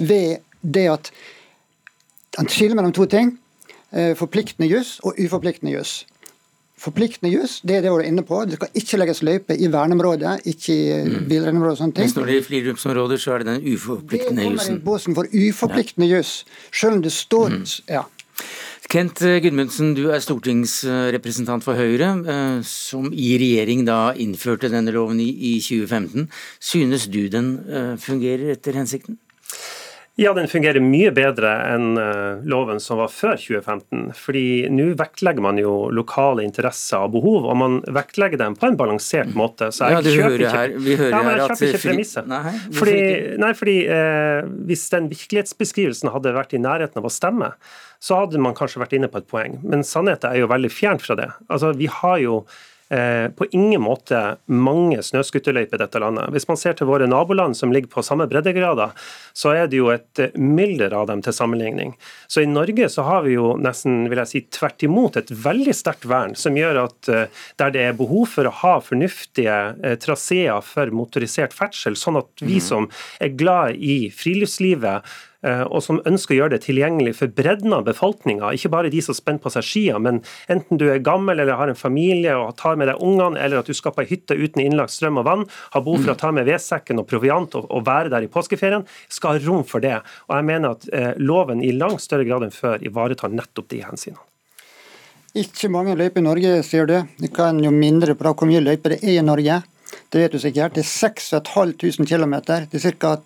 [0.00, 1.10] Ved det at
[2.38, 3.34] han skiller mellom to ting.
[3.90, 6.04] Eh, forpliktende juss og uforpliktende juss.
[6.80, 8.38] Forpliktende juss, det er det du er inne på.
[8.48, 11.58] Det skal ikke legges løype i verneområdet, ikke i mm.
[11.58, 12.06] og sånne ting.
[12.06, 14.56] Mens når det er friluftsområder, så er det den uforpliktende jussen.
[14.56, 16.32] Det kommer i båsen for uforpliktende juss.
[16.72, 17.66] Selv om det står mm.
[17.90, 18.06] ja.
[18.90, 25.20] Kent Gudmundsen, du er stortingsrepresentant for Høyre, eh, som i regjering da innførte denne loven
[25.22, 26.30] i 2015.
[26.58, 29.20] Synes du den eh, fungerer etter hensikten?
[30.20, 34.10] Ja, den fungerer mye bedre enn eh, loven som var før 2015.
[34.12, 38.76] fordi nå vektlegger man jo lokale interesser og behov, og man vektlegger dem på en
[38.76, 39.70] balansert måte.
[39.72, 42.28] Så jeg ja, kjøper ikke, her, vi hører ja, jeg kjøper ikke premisset.
[42.28, 42.98] Nei, fordi,
[43.40, 47.54] nei, fordi eh, hvis den virkelighetsbeskrivelsen hadde vært i nærheten av å stemme,
[48.00, 49.56] så hadde man kanskje vært inne på et poeng.
[49.64, 51.30] Men sannheten er jo veldig fjernt fra det.
[51.48, 52.42] Altså, vi har jo
[52.90, 54.18] på ingen måte
[54.50, 56.32] mange snøscooterløyper i dette landet.
[56.34, 58.94] Hvis man ser til våre naboland som ligger på samme breddegrader,
[59.32, 61.94] så er det jo et eh, mylder av dem til sammenligning.
[62.30, 65.74] Så i Norge så har vi jo nesten vil jeg si, tvert imot et veldig
[65.76, 70.60] sterkt vern, som gjør at eh, der det er behov for å ha fornuftige traseer
[70.64, 72.66] for motorisert ferdsel, sånn at vi mhm.
[72.66, 72.88] som
[73.22, 77.86] er glad i friluftslivet, Eh, og som ønsker å gjøre det tilgjengelig for bredden av
[77.86, 78.52] befolkninga.
[78.52, 80.20] Ikke bare de som spenner på seg skia, men
[80.52, 83.70] enten du er gammel eller har en familie og tar med deg ungene, eller at
[83.70, 86.32] du skal på ei hytte uten innlagt strøm og vann, har behov for å ta
[86.36, 89.96] med vedsekken og proviant og, og, være der i påskeferien, skal ha rom for det.
[90.28, 93.84] Og jeg mener at eh, loven i langt større grad enn før ivaretar nettopp de
[93.86, 94.26] hensynene.
[95.40, 96.96] Ikke mange løyper i Norge, sier du.
[97.22, 99.60] Det kan jo mindre på hvor mye løyper det er i Norge.
[100.10, 100.74] Det vet du sikkert.
[100.74, 102.40] Det er 6500 km.
[102.70, 103.16] Det er ca.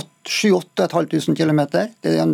[0.00, 1.60] 3, nei, 7500 km.
[2.02, 2.32] Det er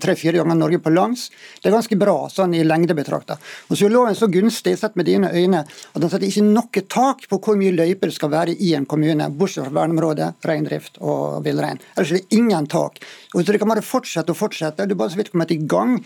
[0.00, 1.26] tre-fire ganger Norge på langs.
[1.60, 3.36] Det er ganske bra sånn i lengde betrakta.
[3.68, 6.84] Og så er loven så gunstig sett med dine øyne at den setter ikke noe
[6.90, 10.98] tak på hvor mye løyper det skal være i en kommune, bortsett fra verneområde, reindrift
[11.00, 11.82] og villrein.
[11.96, 13.02] Ellers er det ingen tak.
[13.34, 14.86] Og så Det kan bare fortsette og fortsette.
[14.86, 16.00] Du er bare så vidt kommet i gang.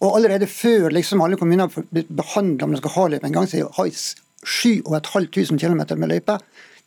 [0.00, 3.36] Og allerede før liksom alle kommuner har blitt behandla om de skal ha løype en
[3.36, 3.90] gang, så har
[4.46, 6.38] 7500 km med løype.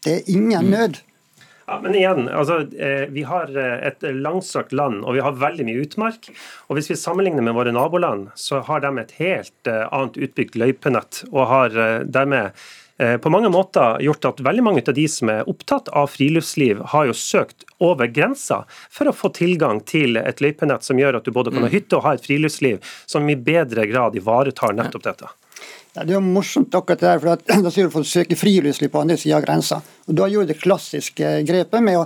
[0.03, 0.71] Det er ingen mm.
[0.71, 0.99] nød.
[1.69, 5.67] Ja, men igjen, altså, eh, Vi har eh, et langstrakt land og vi har veldig
[5.67, 6.31] mye utmark.
[6.67, 10.57] og Hvis vi sammenligner med våre naboland, så har de et helt eh, annet utbygd
[10.57, 11.23] løypenett.
[11.31, 11.69] og har
[12.05, 12.51] dermed
[13.23, 17.05] på mange måter gjort at veldig mange av de som er opptatt av friluftsliv, har
[17.07, 21.31] jo søkt over grensa for å få tilgang til et løypenett som gjør at du
[21.31, 21.75] både kan ha mm.
[21.77, 25.31] hytte og ha et friluftsliv som i bedre grad ivaretar nettopp dette.
[25.99, 28.37] Ja, det er jo morsomt akkurat det der, for Da sier du for å søke
[28.39, 29.81] friluftsliv på andre sida av grensa.
[30.07, 32.05] Og Da gjorde det klassiske grepet med å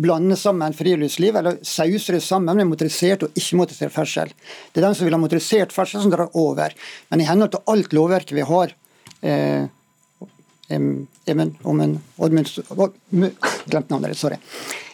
[0.00, 4.34] blande sammen friluftsliv, eller sause det sammen med motorisert og ikke-motorisert ferdsel.
[4.72, 6.76] Det er den som vil ha motorisert ferdsel, som drar over.
[7.08, 8.76] Men i henhold til alt lovverket vi har
[9.24, 9.68] eh,
[10.70, 11.96] Emen, om en
[13.70, 14.36] Glemt navnet ditt, sorry.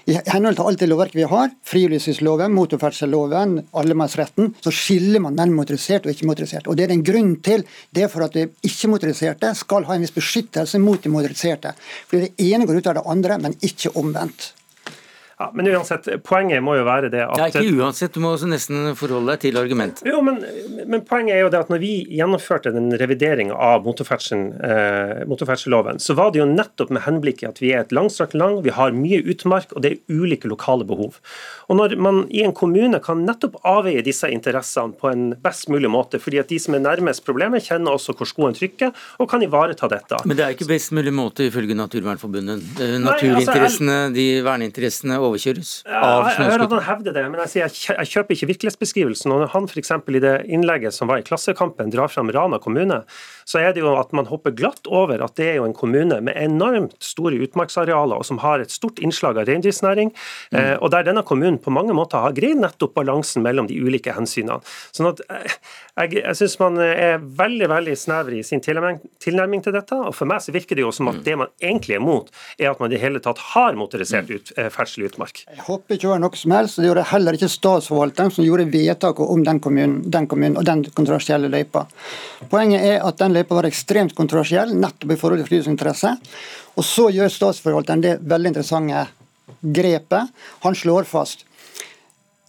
[0.07, 5.59] I henhold til alt det lovverket vi har, friluftslivsloven, motorferdselloven, allemannsretten, så skiller man mellom
[5.59, 6.69] motorisert og ikke-motorisert.
[6.71, 7.65] Og Det er en grunn til.
[7.91, 11.75] Det er for at de ikke-motoriserte skal ha en viss beskyttelse mot de motoriserte.
[12.07, 14.53] Fordi Det ene går ut av det andre, men ikke omvendt.
[15.37, 18.49] Ja, men uansett, Poenget må jo være det at Ja, Ikke uansett, du må også
[18.49, 20.01] nesten forholde deg til argument.
[20.09, 20.39] Jo, men,
[20.89, 25.27] men, poenget er jo det at når vi gjennomførte den revideringa av eh,
[26.01, 28.73] så var det jo nettopp med henblikk i at vi er et langstrakt land, vi
[28.73, 31.21] har mye utmark og det er ulike lokale behov.
[31.69, 35.91] Og Når man i en kommune kan nettopp avveie disse interessene på en best mulig
[35.93, 39.45] måte, fordi at de som er nærmest problemet, kjenner også hvor skoen trykker og kan
[39.45, 40.23] ivareta dette.
[40.25, 42.65] Men det er ikke best mulig måte ifølge Naturvernforbundet.
[42.81, 44.17] Eh, naturinteressene, altså, jeg...
[44.17, 48.37] de verneinteressene overkjøres av Jeg hører at han hevder det, men jeg, sier, jeg kjøper
[48.37, 49.35] ikke virkelighetsbeskrivelsen.
[49.35, 49.93] Og når han f.eks.
[49.93, 53.03] i det innlegget som var i Klassekampen drar fram Rana kommune,
[53.47, 56.19] så er det jo at man hopper glatt over at det er jo en kommune
[56.25, 60.55] med enormt store utmarksarealer, og som har et stort innslag av reindriftsnæring, mm.
[60.57, 64.15] Eh, og der denne kommunen på mange måter har greid nettopp balansen mellom de ulike
[64.15, 64.63] hensynene.
[64.95, 65.57] Sånn at eh,
[65.97, 69.97] jeg, jeg syns man er veldig veldig snever i sin tilnærming til dette.
[69.97, 71.25] og For meg så virker det jo som at mm.
[71.27, 74.53] det man egentlig er mot, er at man i det hele tatt har motorisert ut,
[74.57, 75.43] eh, ferdsel i utmark.
[75.67, 76.79] Håper ikke det var noe som helst.
[76.81, 80.85] Det gjorde heller ikke statsforvalteren som gjorde vedtaket om den kommunen, den kommunen og den
[80.93, 81.87] kontroversielle løypa.
[82.53, 86.15] Poenget er at den løypa var ekstremt kontroversiell, nettopp i forhold til friluftsinteresse.
[86.77, 89.07] Og så gjør statsforvalteren det veldig interessante
[89.61, 90.33] grepet.
[90.67, 91.47] Han slår fast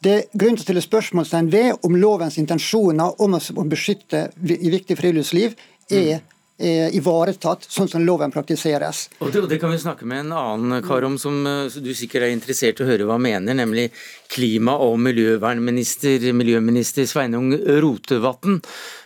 [0.06, 4.70] det er grunn til å stille spørsmålstegn ved om lovens intensjoner om å beskytte i
[4.70, 5.56] viktig friluftsliv
[5.90, 6.20] er
[6.58, 9.04] ivaretatt sånn som loven praktiseres.
[9.20, 12.26] Og det, og det, kan vi snakke med en annen kar om som du sikkert
[12.26, 13.91] er interessert i å høre hva mener, nemlig
[14.34, 18.58] klima- og miljøvernminister miljøminister Sveinung Rotevatn.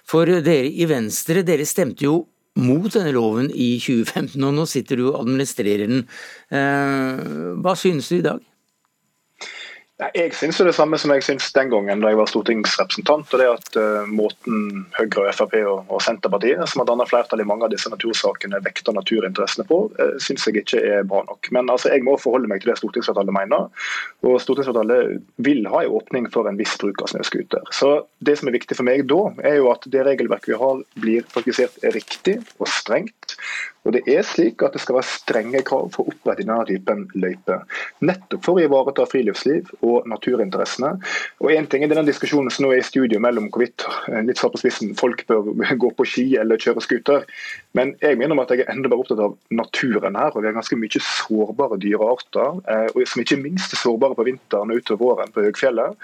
[0.07, 2.21] For dere i Venstre, dere stemte jo
[2.59, 6.07] mot denne loven i 2015, og nå sitter du og administrerer den.
[6.51, 7.21] Eh,
[7.63, 8.41] hva synes du i dag?
[10.01, 13.33] Jeg syns det samme som jeg syns den gangen da jeg var stortingsrepresentant.
[13.35, 17.43] og det at uh, Måten Høyre, og Frp og, og Senterpartiet, som har dannet flertall
[17.43, 21.51] i mange av disse natursakene, vekter naturinteressene på, uh, syns jeg ikke er bra nok.
[21.53, 23.69] Men altså, jeg må forholde meg til det stortingsflertallet mener.
[24.25, 27.69] Og stortingsflertallet vil ha en åpning for en viss bruk av snøscooter.
[27.69, 27.93] Så
[28.25, 31.29] det som er viktig for meg da, er jo at det regelverket vi har blir
[31.29, 33.37] praktisert riktig og strengt.
[33.85, 37.07] Og det er slik at det skal være strenge krav for å opprette denne typen
[37.17, 37.63] løyper.
[38.05, 40.91] Nettopp for å ivareta friluftsliv og naturinteressene.
[41.41, 44.41] Og en ting er denne diskusjonen som nå er i studio mellom hvorvidt eh, litt
[44.41, 45.49] på spissen, folk bør
[45.81, 47.25] gå på ski eller kjøre scooter.
[47.77, 50.33] Men jeg mener at jeg er enda bare opptatt av naturen her.
[50.35, 52.59] og Vi har ganske mye sårbare dyrearter,
[52.91, 55.97] og som ikke minst er sårbare på vinteren og utover våren på høgfjellet.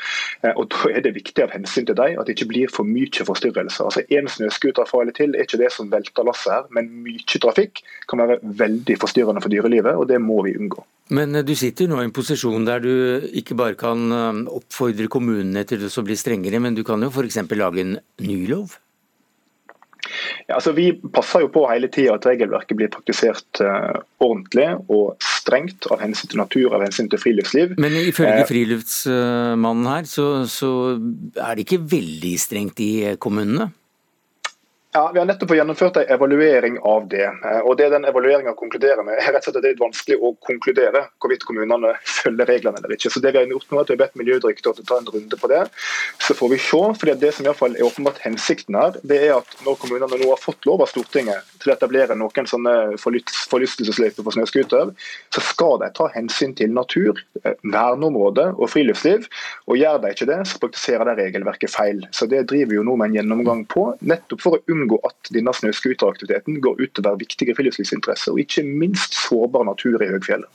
[0.44, 2.88] Eh, og Da er det viktig av hensyn til dem at det ikke blir for
[2.88, 3.88] mye forstyrrelser.
[3.88, 7.84] Altså Én snøscooter farlig til er ikke det som velter lasset her, men mye trafikk
[8.10, 10.84] kan være veldig forstyrrende for dyrelivet, og det må vi unngå.
[11.10, 15.08] Men eh, du sitter nå i en posisjon der du ikke bare kan eh, oppfordre
[15.12, 17.42] kommunene til å bli strengere, men du kan jo f.eks.
[17.56, 18.78] lage en ny lov?
[20.48, 25.18] Ja, altså Vi passer jo på hele tida at regelverket blir praktisert uh, ordentlig og
[25.24, 27.76] strengt av hensyn til natur av hensyn til friluftsliv.
[27.82, 32.92] Men ifølge uh, friluftsmannen her, så, så er det ikke veldig strengt i
[33.22, 33.72] kommunene?
[34.94, 37.26] Ja, Vi har nettopp gjennomført en evaluering av det.
[37.26, 40.16] Eh, og det den evalueringa konkluderer med, er rett og slett at det er vanskelig
[40.24, 43.12] å konkludere hvorvidt kommunene følger reglene eller ikke.
[43.12, 45.38] Så det Vi har gjort nå er at vi har bedt Miljødirektoratet ta en runde
[45.38, 45.60] på det.
[46.24, 46.80] Så får vi se.
[47.00, 50.22] fordi Det som i hvert fall er åpenbart hensikten her, det er at når kommunene
[50.22, 54.96] nå har fått lov av Stortinget til å etablere noen sånne forlystelsesløyper for snøscooter,
[55.36, 59.28] så skal de ta hensyn til natur, eh, verneområde og friluftsliv.
[59.68, 62.02] Og Gjør de ikke det, så praktiserer de regelverket feil.
[62.12, 65.34] Så Det driver jo nå med en gjennomgang på, nettopp for å unngå unngå at
[65.36, 70.50] denne snøscooteraktiviteten går utover viktige friluftslivsinteresser, og ikke minst sårbar natur i høgfjellet.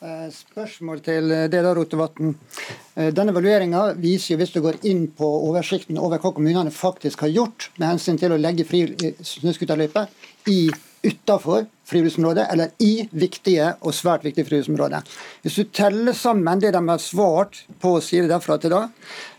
[0.00, 2.32] Eh, spørsmål til deg det da, Rotevatn.
[2.96, 7.26] Eh, denne evalueringa viser jo, hvis du går inn på oversikten over hva kommunene faktisk
[7.26, 10.08] har gjort med hensyn til å legge fri snøscooterløyper
[11.06, 15.06] utafor friluftsområdet, eller i viktige og svært viktige friluftsområder.
[15.42, 18.84] Hvis du teller sammen det de har svart på side derfra til da,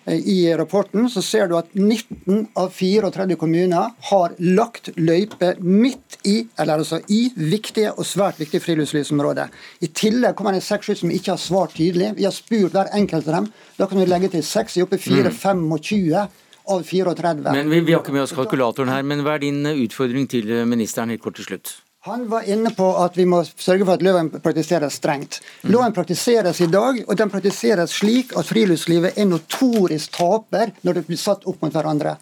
[0.05, 6.17] Eh, i rapporten, så ser du at 19 av 34 kommuner har lagt løype midt
[6.25, 9.51] i, eller altså i, viktige og svært viktige friluftslivsområder.
[9.85, 12.15] I tillegg kommer det seks som ikke har svart tydelig.
[12.17, 13.51] Vi har spurt hver enkelt av dem.
[13.77, 16.39] Da kan du legge til seks, oppe 4-25 mm.
[16.71, 17.53] Av 34.
[17.53, 20.49] Men vi, vi har ikke med oss kalkulatoren her, men hva er din utfordring til
[20.69, 21.77] ministeren helt kort til slutt?
[22.03, 25.35] Han var inne på at vi må sørge for at loven praktiseres strengt.
[25.69, 31.03] Loven praktiseres i dag, og den praktiseres slik at friluftslivet er notorisk taper når det
[31.11, 32.15] blir satt opp mot hverandre.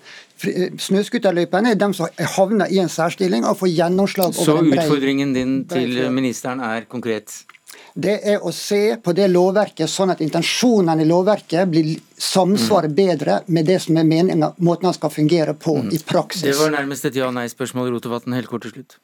[0.43, 4.67] Eh, snøscooterløypene er dem som havner i en særstilling og får gjennomslag over Så en
[4.67, 7.45] brei Så utfordringen din til ministeren er konkret?
[7.93, 13.41] Det er å se på det lovverket sånn at intensjonene i lovverket blir samsvarer bedre
[13.47, 15.91] med det som er meningen, måten han skal fungere på mm.
[15.95, 16.47] i praksis.
[16.47, 18.99] Det var nærmest et ja-nei-spørsmål, Rotevatn, helt kort til slutt.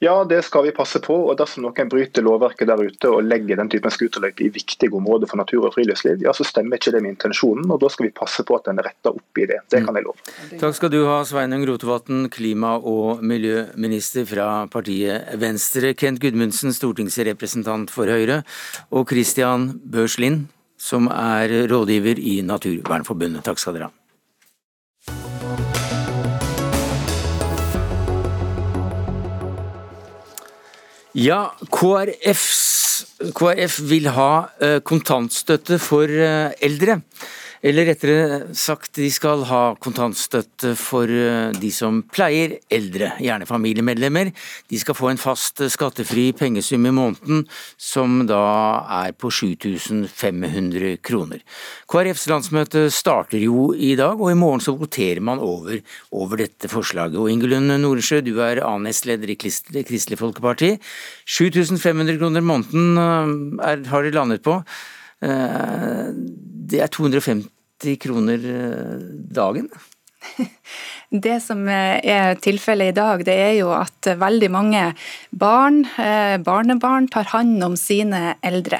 [0.00, 1.14] Ja, det skal vi passe på.
[1.28, 5.28] og Dersom noen bryter lovverket der ute og legger den typen scooterløyper i viktige områder
[5.30, 7.68] for natur og friluftsliv, ja, så stemmer ikke det med intensjonen.
[7.70, 9.60] og Da skal vi passe på at den retter opp i det.
[9.70, 10.16] Det kan jeg love.
[10.60, 17.92] Takk skal du ha, Sveinung Rotevatn, klima- og miljøminister fra partiet Venstre, Kent Gudmundsen, stortingsrepresentant
[17.92, 18.42] for Høyre,
[18.90, 20.48] og Christian Børslind,
[20.80, 23.44] som er rådgiver i Naturvernforbundet.
[23.44, 23.99] Takk skal dere ha.
[31.18, 37.00] Ja, KrFs, KrF vil ha eh, kontantstøtte for eh, eldre.
[37.60, 44.30] Eller rettere sagt, de skal ha kontantstøtte for eh, de som pleier eldre, gjerne familiemedlemmer.
[44.72, 47.42] De skal få en fast skattefri pengesum i måneden,
[47.76, 48.40] som da
[49.02, 51.42] er på 7500 kroner.
[51.92, 55.82] KrFs landsmøte starter jo i dag, og i morgen så voterer man over,
[56.16, 57.18] over dette forslaget.
[57.20, 60.78] Og Ingelund Noresjø, du er A-nestleder i Kristelig Folkeparti.
[61.28, 64.62] 7500 kroner måneden eh, er, har de landet på.
[65.20, 66.10] Eh,
[66.70, 69.70] det er 250 kroner eh, dagen.
[71.10, 74.82] Det som er tilfellet i dag, det er jo at veldig mange
[75.34, 78.78] barn, eh, barnebarn, tar hånd om sine eldre.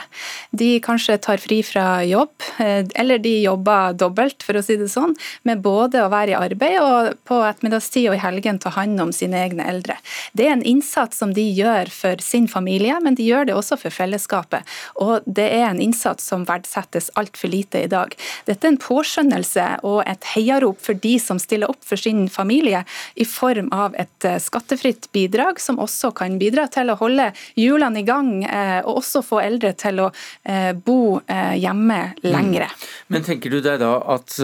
[0.55, 4.87] De kanskje tar fri fra jobb, eh, eller de jobber dobbelt, for å si det
[4.87, 9.01] sånn, med både å være i arbeid og på ettermiddagstid og i helgen ta hånd
[9.01, 9.97] om sine egne eldre.
[10.33, 13.77] Det er en innsats som de gjør for sin familie, men de gjør det også
[13.77, 14.62] for fellesskapet.
[15.01, 18.14] Og det er en innsats som verdsettes altfor lite i dag.
[18.47, 22.85] Dette er en påskjønnelse og et heiarop for de som stiller opp for sin familie
[23.15, 28.03] i form av et eh, skattefritt bidrag, som også kan bidra til å holde hjulene
[28.03, 30.11] i gang, eh, og også få eldre til å
[30.45, 32.67] eh, bo hjemme lengre.
[32.71, 32.89] Mm.
[33.15, 34.37] Men tenker du deg da at,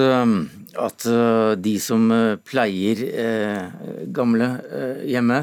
[0.87, 1.07] at
[1.63, 2.07] de som
[2.47, 3.03] pleier
[4.15, 4.49] gamle
[5.07, 5.43] hjemme,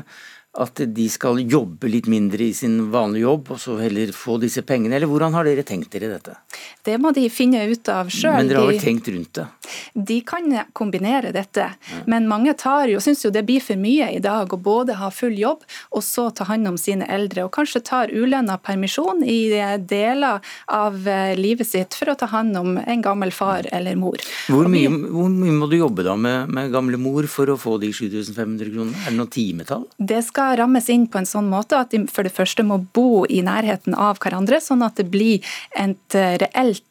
[0.54, 4.62] at de skal jobbe litt mindre i sin vanlige jobb, og så heller få disse
[4.68, 5.00] pengene?
[5.00, 6.36] Eller hvordan har dere tenkt dere dette?
[6.84, 8.36] Det må de finne ut av sjøl.
[8.38, 9.48] Men dere har vel tenkt rundt det?
[9.94, 12.02] De kan kombinere dette, ja.
[12.10, 15.08] men mange tar jo, syns jo det blir for mye i dag å både ha
[15.14, 15.64] full jobb
[15.96, 19.40] og så ta hånd om sine eldre, og kanskje tar ulønna permisjon i
[19.80, 24.20] deler av eh, livet sitt for å ta hånd om en gammel far eller mor.
[24.52, 27.80] Hvor mye, hvor mye må du jobbe da med, med gamle mor for å få
[27.82, 29.06] de 7500 kronene?
[29.06, 29.88] Er det noen timetall?
[29.98, 32.80] Det skal skal rammes inn på en sånn måte at de for det første må
[32.96, 35.44] bo i nærheten av hverandre, sånn at det blir
[35.80, 36.84] et eh, reelt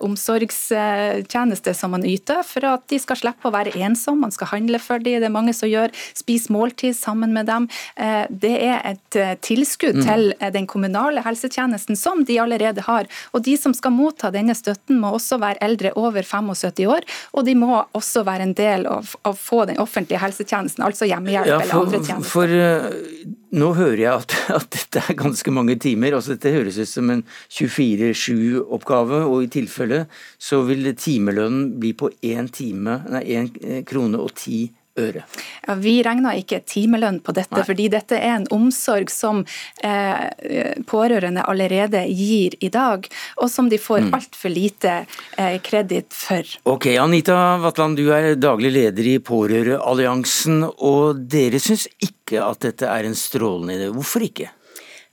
[0.00, 4.26] omsorgstjeneste som man yter, for at de skal slippe å være ensomme.
[4.26, 5.94] Man skal handle for dem, det er mange som gjør.
[6.18, 7.68] Spise måltid sammen med dem.
[7.96, 10.06] Eh, det er et eh, tilskudd mm.
[10.06, 13.08] til den kommunale helsetjenesten som de allerede har.
[13.34, 17.46] Og de som skal motta denne støtten må også være eldre over 75 år, og
[17.46, 21.60] de må også være en del av av få den offentlige helsetjenesten, altså hjemmehjelp ja,
[21.60, 22.30] for, eller andre tjenester.
[22.30, 26.14] For nå hører jeg at, at, dette er ganske mange timer.
[26.16, 29.22] altså Dette høres ut som en 24-7-oppgave.
[29.26, 30.04] og i tilfelle
[30.40, 34.66] så vil timelønnen bli på én time, nei, én krone og ti
[34.98, 35.22] øre.
[35.66, 37.64] Ja, vi regner ikke timelønn på dette, Nei.
[37.66, 39.42] fordi dette er en omsorg som
[39.86, 43.06] eh, pårørende allerede gir i dag,
[43.40, 44.12] og som de får mm.
[44.18, 44.94] altfor lite
[45.38, 46.54] eh, kreditt for.
[46.74, 52.88] Ok, Anita Vatland, du er daglig leder i Pårørendealliansen, og dere syns ikke at dette
[52.90, 53.92] er en strålende idé.
[53.94, 54.50] Hvorfor ikke?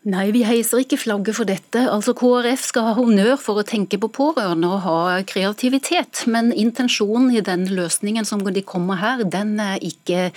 [0.08, 1.82] Nei, vi heiser ikke flagget for dette.
[1.92, 7.34] Altså KrF skal ha honnør for å tenke på pårørende og ha kreativitet, men intensjonen
[7.36, 10.30] i den løsningen som de kommer her, den er ikke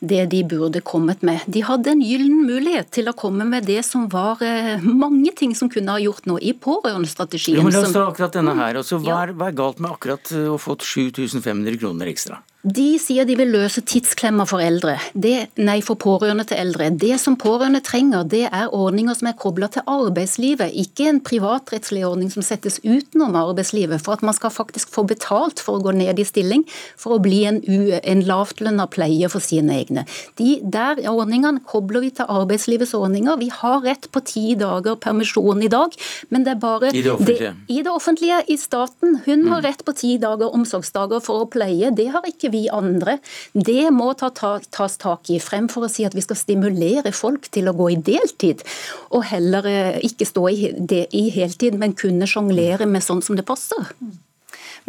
[0.00, 1.44] det de burde kommet med.
[1.50, 5.52] De hadde en gyllen mulighet til å komme med det som var eh, mange ting
[5.58, 7.58] som kunne ha gjort noe i pårørendestrategien.
[7.58, 8.80] Jo, men La oss ta akkurat denne her.
[8.80, 12.40] Altså, hva, er, hva er galt med akkurat å få 7500 kroner ekstra?
[12.60, 14.98] De sier de vil løse tidsklemmer for eldre.
[15.16, 16.90] Det, nei, for pårørende til eldre.
[16.92, 22.02] Det som pårørende trenger, det er ordninger som er kobla til arbeidslivet, ikke en privatrettslig
[22.04, 25.94] ordning som settes utenom arbeidslivet for at man skal faktisk få betalt for å gå
[25.96, 26.66] ned i stilling,
[27.00, 30.04] for å bli en, en lavtlønna pleier for sine egne.
[30.36, 33.40] De der ordningene kobler vi til arbeidslivets ordninger.
[33.40, 35.96] Vi har rett på ti dager permisjon i dag,
[36.28, 37.56] men det er bare I det offentlige?
[37.56, 39.16] Det, I det offentlige, i staten.
[39.24, 39.66] Hun har mm.
[39.70, 41.88] rett på ti dager omsorgsdager for å pleie.
[41.96, 43.18] Det har ikke vi andre.
[43.52, 47.50] Det må ta, ta, tas tak i, fremfor å si at vi skal stimulere folk
[47.54, 48.64] til å gå i deltid,
[49.10, 53.38] og heller eh, ikke stå i, det, i heltid, men kunne sjonglere med sånn som
[53.38, 53.94] det passer.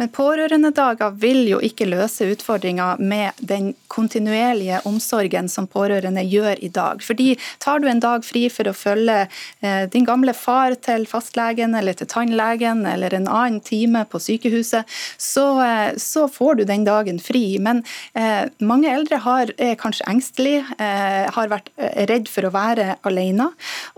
[0.00, 6.70] Men pårørendedager vil jo ikke løse utfordringa med den kontinuerlige omsorgen som pårørende gjør i
[6.72, 7.02] dag.
[7.04, 9.18] Fordi tar du en dag fri for å følge
[9.60, 14.88] eh, din gamle far til fastlegen eller til tannlegen eller en annen time på sykehuset,
[15.20, 17.44] så, eh, så får du den dagen fri.
[17.62, 17.84] Men
[18.18, 22.96] eh, mange eldre har, er kanskje engstelige, eh, har vært eh, redd for å være
[23.08, 23.50] alene.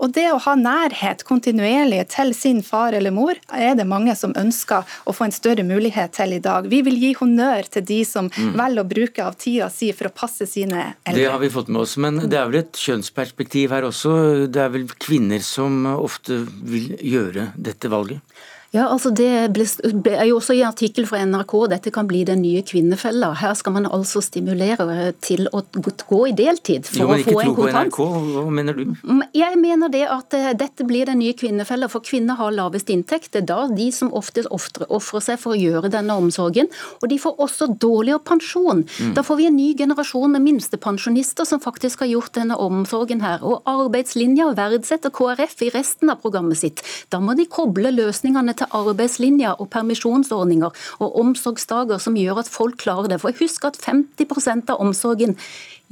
[0.03, 4.35] Og det å ha nærhet kontinuerlig til sin far eller mor, er det mange som
[4.37, 6.67] ønsker å få en større mulighet til i dag.
[6.71, 8.53] Vi vil gi honnør til de som mm.
[8.57, 11.19] velger å bruke av tida si for å passe sine eldre.
[11.19, 14.15] Det har vi fått med oss, men det er vel et kjønnsperspektiv her også.
[14.51, 18.21] Det er vel kvinner som ofte vil gjøre dette valget?
[18.75, 19.25] Ja, altså Det
[20.11, 23.31] er jo også i artikkel fra NRK dette kan bli den nye kvinnefella.
[23.39, 27.55] Her skal man altså stimulere til å gå i deltid for jo, å få en
[27.55, 27.93] kontant.
[27.95, 28.83] På NRK, hva mener du?
[29.03, 32.91] Mm, jeg mener det at eh, dette blir den nye kvinnefella, for kvinner har lavest
[32.91, 33.31] inntekt.
[33.33, 36.69] Det er da de som oftest ofrer seg for å gjøre denne omsorgen.
[37.01, 38.83] Og de får også dårligere pensjon.
[38.83, 39.15] Mm.
[39.15, 43.43] Da får vi en ny generasjon med minstepensjonister som faktisk har gjort denne omsorgen her.
[43.45, 46.83] Og arbeidslinja verdsetter KrF i resten av programmet sitt.
[47.13, 52.49] Da må de koble løsningene til til arbeidslinja og permisjonsordninger og omsorgsdager som gjør at
[52.51, 53.21] folk klarer det.
[53.21, 55.37] For husk at 50% av omsorgen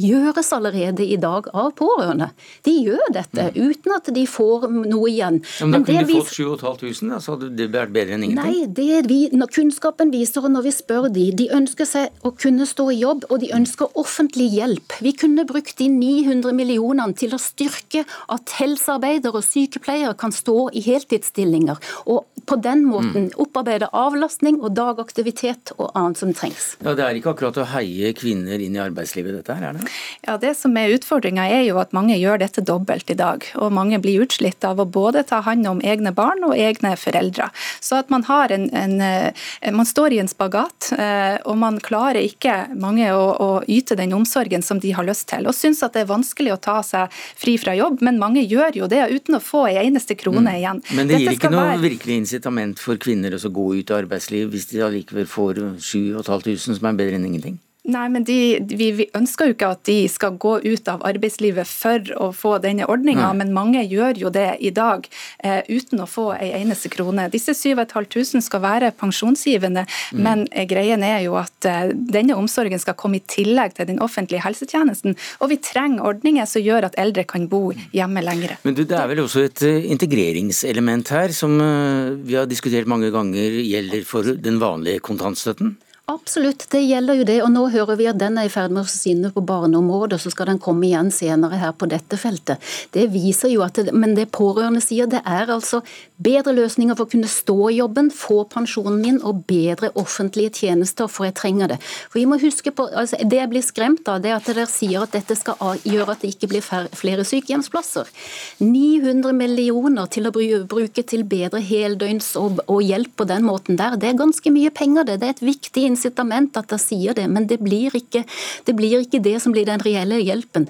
[0.01, 2.29] gjøres allerede i dag av pårørende.
[2.65, 3.57] De gjør dette mm.
[3.59, 5.39] uten at de får noe igjen.
[5.59, 8.63] Ja, men da kunne de fått 7500, så hadde det vært bedre enn ingenting?
[8.63, 12.33] Nei, det vi, når kunnskapen viser, og når vi spør de, de ønsker seg å
[12.37, 14.97] kunne stå i jobb, og de ønsker offentlig hjelp.
[15.03, 20.69] Vi kunne brukt de 900 millionene til å styrke at helsearbeidere og sykepleiere kan stå
[20.73, 23.35] i heltidsstillinger, og på den måten mm.
[23.39, 26.73] opparbeide avlastning og dagaktivitet og annet som trengs.
[26.83, 29.82] Ja, Det er ikke akkurat å heie kvinner inn i arbeidslivet, dette her, er det?
[30.27, 33.45] Ja, Det som er utfordringa er jo at mange gjør dette dobbelt i dag.
[33.55, 37.49] Og mange blir utslitt av å både ta hånd om egne barn og egne foreldre.
[37.83, 41.79] Så at man har en, en eh, Man står i en spagat, eh, og man
[41.83, 45.47] klarer ikke mange å, å yte den omsorgen som de har lyst til.
[45.47, 48.83] Og syns at det er vanskelig å ta seg fri fra jobb, men mange gjør
[48.83, 50.55] jo det uten å få en eneste krone mm.
[50.59, 50.81] igjen.
[50.97, 51.83] Men det gir ikke noe være...
[51.87, 56.89] virkelig incitament for kvinner å gå ut i arbeidsliv hvis de allikevel får 7500, som
[56.89, 57.59] er bedre enn ingenting?
[57.83, 61.67] Nei, men de, vi, vi, ønsker jo ikke at de skal gå ut av arbeidslivet
[61.67, 65.03] for å få denne ordninga, men mange gjør jo det i dag
[65.43, 67.27] eh, uten å få ei eneste krone.
[67.33, 70.23] Disse 7500 skal være pensjonsgivende, mm.
[70.23, 73.99] men eh, greien er jo at eh, denne omsorgen skal komme i tillegg til den
[73.99, 75.19] offentlige helsetjenesten.
[75.43, 78.55] Og vi trenger ordninger som gjør at eldre kan bo hjemme lenger.
[78.63, 82.87] Men du, Det er vel også et eh, integreringselement her, som eh, vi har diskutert
[82.87, 85.75] mange ganger gjelder for den vanlige kontantstøtten?
[86.11, 87.37] Absolutt, det gjelder jo det.
[87.45, 90.33] Og nå hører vi at den er i ferd med å forsvinne på barneområdet, så
[90.33, 92.59] skal den komme igjen senere her på dette feltet.
[92.91, 95.79] Det viser jo at det, Men det pårørende sier, det er altså
[96.19, 101.07] bedre løsninger for å kunne stå i jobben, få pensjonen min og bedre offentlige tjenester,
[101.07, 101.79] for jeg trenger det.
[102.11, 104.67] For vi må huske på, altså Det jeg blir skremt av, det er at dere
[104.67, 108.11] sier at dette skal gjøre at det ikke blir flere sykehjemsplasser.
[108.59, 113.95] 900 millioner til å bruke til bedre heldøgns og, og hjelp på den måten der,
[113.95, 115.21] det er ganske mye penger, det.
[115.23, 118.25] Det er et viktig incitament at de sier det, men det blir, ikke,
[118.67, 120.69] det blir ikke det som blir den reelle hjelpen.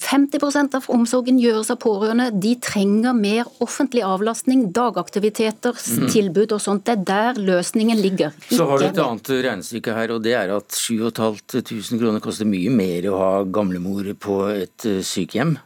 [0.00, 2.30] 50% av omsorgen gjøres av pårørende.
[2.40, 6.06] De trenger mer offentlig avlastning, dagaktiviteter, mm.
[6.14, 6.86] tilbud og sånt.
[6.88, 8.32] Det er der løsningen ligger.
[8.48, 12.72] Så har du et annet regnestykke her, og det er at 7500 kroner koster mye
[12.72, 15.58] mer å ha gamlemor på et eh, sykehjem.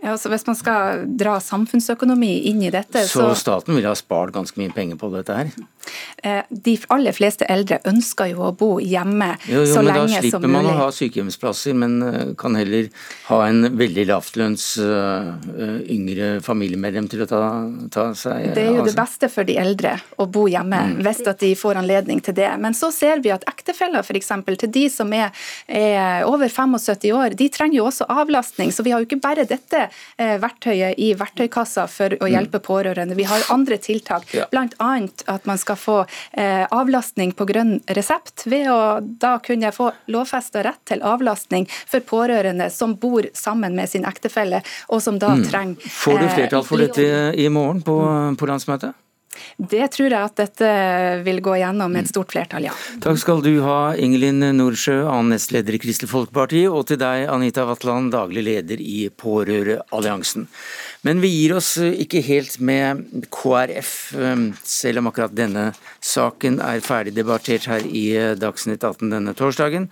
[0.00, 3.92] Ja, altså Hvis man skal dra samfunnsøkonomi inn i dette Så, så staten vil ha
[3.98, 5.50] spart ganske mye penger på dette her?
[6.22, 10.10] Eh, de aller fleste eldre ønsker jo å bo hjemme jo, jo, så lenge som
[10.10, 10.20] mulig.
[10.20, 12.90] Da slipper man å ha sykehjemsplasser, men eh, kan heller
[13.30, 15.30] ha en veldig lavtlønns uh,
[15.90, 17.40] yngre familiemedlem til å ta,
[17.92, 21.00] ta seg av Det er jo det beste for de eldre å bo hjemme, mm.
[21.04, 22.50] hvis at de får anledning til det.
[22.60, 24.32] Men så ser vi at ektefeller f.eks.
[24.64, 25.30] til de som er,
[25.66, 28.74] er, over 75 år, de trenger jo også avlastning.
[28.74, 32.32] Så vi har jo ikke bare dette eh, verktøyet i verktøykassa for å mm.
[32.34, 33.18] hjelpe pårørende.
[33.18, 34.48] Vi har andre tiltak, ja.
[34.52, 34.92] bl.a.
[35.34, 35.98] at man skal få
[36.32, 42.04] eh, avlastning på grønn resept, ved å da kunne få lovfesta rett til avlastning for
[42.06, 45.46] pårørende som bor sammen med sin ektefelle, og som da mm.
[45.50, 48.00] trenger Får du flertall for eh, dette i morgen på,
[48.38, 48.96] på landsmøtet?
[49.56, 50.70] Det tror jeg at dette
[51.24, 52.74] vil gå gjennom med et stort flertall, ja.
[53.04, 57.66] Takk skal du ha, Ingelin Nordsjø, annen nestleder i Kristelig Folkeparti, og til deg, Anita
[57.68, 60.48] Vatland, daglig leder i Pårørealliansen.
[61.06, 65.70] Men vi gir oss ikke helt med KrF, um, selv om akkurat denne
[66.04, 68.04] saken er ferdig debattert her i
[68.36, 69.88] Dagsnytt 18 denne torsdagen.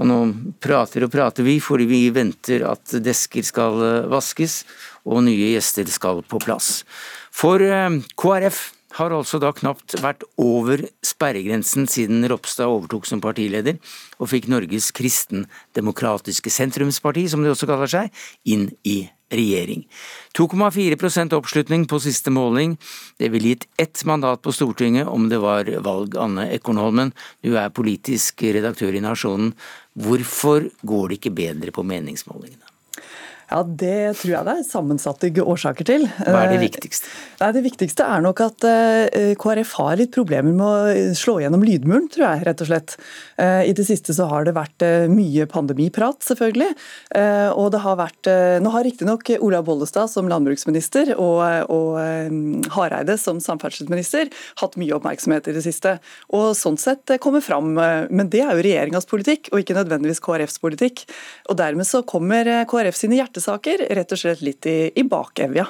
[0.00, 0.18] Og nå
[0.64, 4.62] prater og prater vi fordi vi venter at desker skal vaskes
[5.04, 6.82] og nye gjester skal på plass.
[7.30, 8.62] For KrF
[8.98, 13.78] har altså da knapt vært over sperregrensen siden Ropstad overtok som partileder
[14.18, 18.10] og fikk Norges kristendemokratiske sentrumsparti, som det også kaller seg,
[18.44, 19.84] inn i regjering.
[20.38, 22.76] 2,4% oppslutning på siste måling.
[23.18, 27.12] Det ville gitt ett mandat på Stortinget om det var valg, Anne Ekornholmen.
[27.42, 29.54] Du er politisk redaktør i Nasjonen.
[29.98, 32.66] Hvorfor går det ikke bedre på meningsmålingene?
[33.50, 36.06] Ja, Det tror jeg det er sammensatte årsaker til.
[36.22, 37.10] Hva er det viktigste?
[37.40, 41.64] Nei, Det viktigste er nok at eh, KrF har litt problemer med å slå gjennom
[41.66, 42.94] lydmuren, tror jeg, rett og slett.
[43.40, 46.70] Eh, I det siste så har det vært eh, mye pandemiprat, selvfølgelig.
[47.58, 48.28] Og det har vært
[48.62, 51.40] Nå har riktignok Olav Bollestad som landbruksminister og,
[51.72, 54.30] og Hareide som samferdselsminister
[54.60, 55.96] hatt mye oppmerksomhet i det siste.
[56.36, 57.72] Og sånn sett kommer fram.
[57.74, 61.04] Men det er jo regjeringas politikk, og ikke nødvendigvis KrFs politikk.
[61.50, 65.66] Og dermed så kommer KrF sine hjerter hjertesaker rett og slett litt i, i bakevja.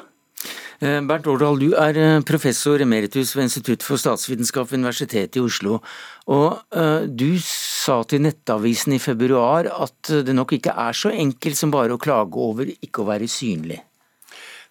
[0.81, 5.45] Eh, Bernt Årdal, du er eh, professor emeritus ved Institutt for statsvitenskap ved Universitetet i
[5.45, 5.81] Oslo.
[6.27, 11.59] Og uh, Du sa til Nettavisen i februar at det nok ikke er så enkelt
[11.59, 13.81] som bare å klage over ikke å være synlig.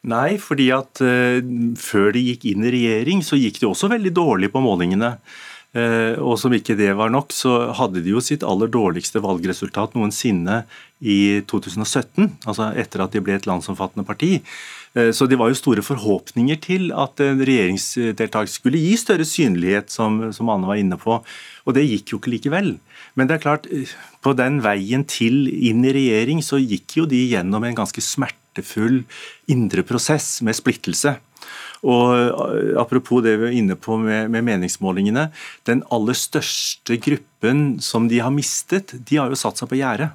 [0.10, 1.02] Nei, fordi at
[1.76, 5.18] før de gikk inn i regjering, så gikk de også veldig dårlig på målingene.
[5.70, 9.94] Uh, og som ikke det var nok, så hadde de jo sitt aller dårligste valgresultat
[9.94, 10.64] noensinne
[10.98, 14.40] i 2017, altså etter at de ble et landsomfattende parti.
[14.98, 20.22] Eh, så det var jo store forhåpninger til at regjeringsdeltakelse skulle gi større synlighet, som,
[20.36, 21.20] som, Anne var inne på.
[21.66, 22.74] Og det gikk jo ikke likevel.
[23.16, 23.94] Men det er klart, eh,
[24.26, 29.04] på den veien til inn i regjering, så gikk jo de gjennom en ganske smertefull
[29.52, 31.20] indre prosess med splittelse.
[31.86, 35.30] Og eh, Apropos det vi var inne på med, med, meningsmålingene.
[35.70, 40.12] Den aller største gruppen som de har mistet, de har jo satt seg på gjerdet.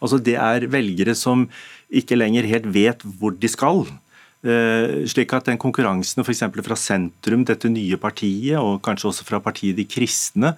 [0.00, 1.46] Altså Det er velgere som
[1.88, 3.86] ikke lenger helt vet hvor de skal.
[4.46, 6.44] Uh, slik at den konkurransen f.eks.
[6.62, 10.52] fra sentrum, dette nye partiet, og kanskje også fra partiet De kristne,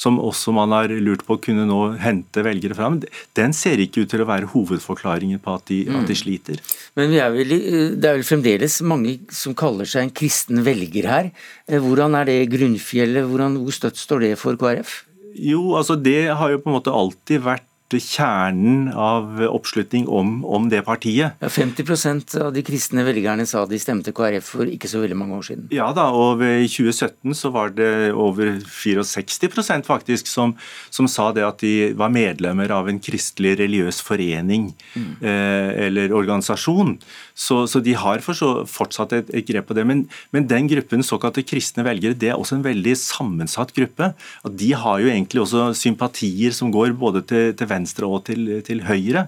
[0.00, 3.00] som også man har lurt på å kunne nå hente velgere fram,
[3.36, 5.98] den ser ikke ut til å være hovedforklaringen på at de, mm.
[6.00, 6.62] at de sliter.
[6.96, 7.52] Men er vel,
[8.00, 11.30] det er vel fremdeles mange som kaller seg en kristen velger her.
[11.68, 15.02] Eh, hvordan er det grunnfjellet, Hvordan, hvor støtt står det for KrF?
[15.34, 20.68] Jo, altså Det har jo på en måte alltid vært kjernen av oppslutning om, om
[20.68, 21.36] det partiet.
[21.40, 25.38] Ja, 50% av de kristne velgerne sa de stemte KrF for ikke så veldig mange
[25.38, 25.66] år siden.
[25.74, 30.56] Ja da, og i 2017 så var det over 64% faktisk som,
[30.90, 35.12] som, sa det at de var medlemmer av en kristelig religiøs forening mm.
[35.20, 36.96] eh, eller organisasjon.
[37.34, 39.82] Så, så, de har fortsatt et, et grep på det.
[39.88, 44.12] Men, men, den gruppen såkalte kristne velgere det er også en veldig sammensatt gruppe.
[44.46, 48.60] Og de har jo egentlig også sympatier som går både til, til venstre og til,
[48.66, 49.26] til høyre.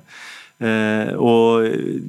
[0.57, 1.67] Eh, og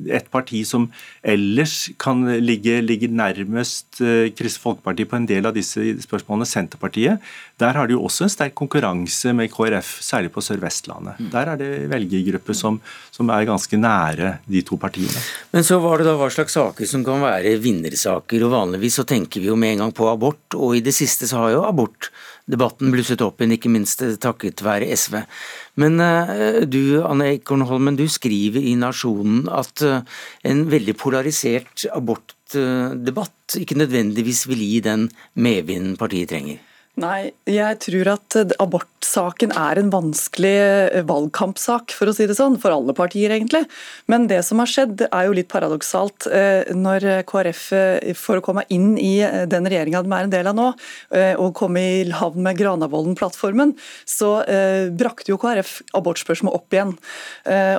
[0.07, 0.85] et parti som
[1.19, 7.23] ellers kan ligge, ligge nærmest eh, Kristelig Folkeparti på en del av disse spørsmålene, Senterpartiet,
[7.59, 11.19] der har de jo også en sterk konkurranse med KrF, særlig på Sør-Vestlandet.
[11.19, 11.29] Mm.
[11.33, 12.79] Der er det velgergrupper som,
[13.11, 15.25] som, er ganske nære de to partiene.
[15.51, 19.07] Men så var det da hva slags saker som kan være vinnersaker, og vanligvis så
[19.07, 21.67] tenker vi jo med en gang på abort, og i det siste så har jo
[21.67, 22.11] abort
[22.47, 25.19] debatten blusset opp igjen, ikke minst takket være SV.
[25.81, 29.99] Men uh, du Anne Ekornholmen, du skriver i Nasjonen at uh,
[30.47, 36.63] en veldig polarisert abortdebatt ikke nødvendigvis vil gi den medvinden partiet trenger.
[36.97, 38.35] Nei, jeg tror at
[38.97, 40.57] abortsaken er en vanskelig
[40.93, 43.65] eh, valgkampsak, for å si det sånn, for alle partier egentlig.
[44.07, 46.27] Men det som har skjedd er jo litt paradoksalt.
[46.27, 50.47] Eh, når KrF, eh, for å komme inn i den regjeringa de er en del
[50.47, 50.67] av nå,
[51.37, 53.73] og komme i havn med Granavolden-plattformen,
[54.05, 54.43] så
[54.97, 56.93] brakte jo KrF abortspørsmål opp igjen.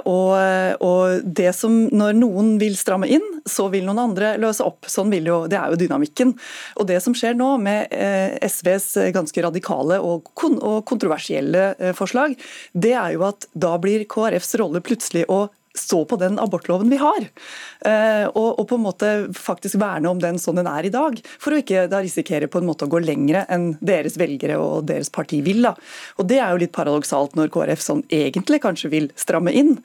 [0.09, 4.89] Og, det som, når noen vil stramme inn, så vil noen andre løse opp.
[4.91, 6.35] Sånn vil jo, Det er jo dynamikken.
[6.79, 7.93] Og det som skjer nå med
[8.45, 11.18] SVs ganske radikale og kontroversielle
[11.79, 12.37] eh, forslag,
[12.73, 15.47] det er jo at da blir KrFs rolle plutselig å
[15.79, 17.27] stå på den abortloven vi har.
[17.87, 21.19] Eh, og, og, på en måte faktisk verne om den sånn den er i dag.
[21.39, 24.89] For å ikke da risikere på en måte å gå lengre enn deres velgere og
[24.91, 25.63] deres parti vil.
[25.69, 25.75] Da.
[26.19, 29.77] Og Det er jo litt paradoksalt når KrF sånn egentlig kanskje vil stramme inn.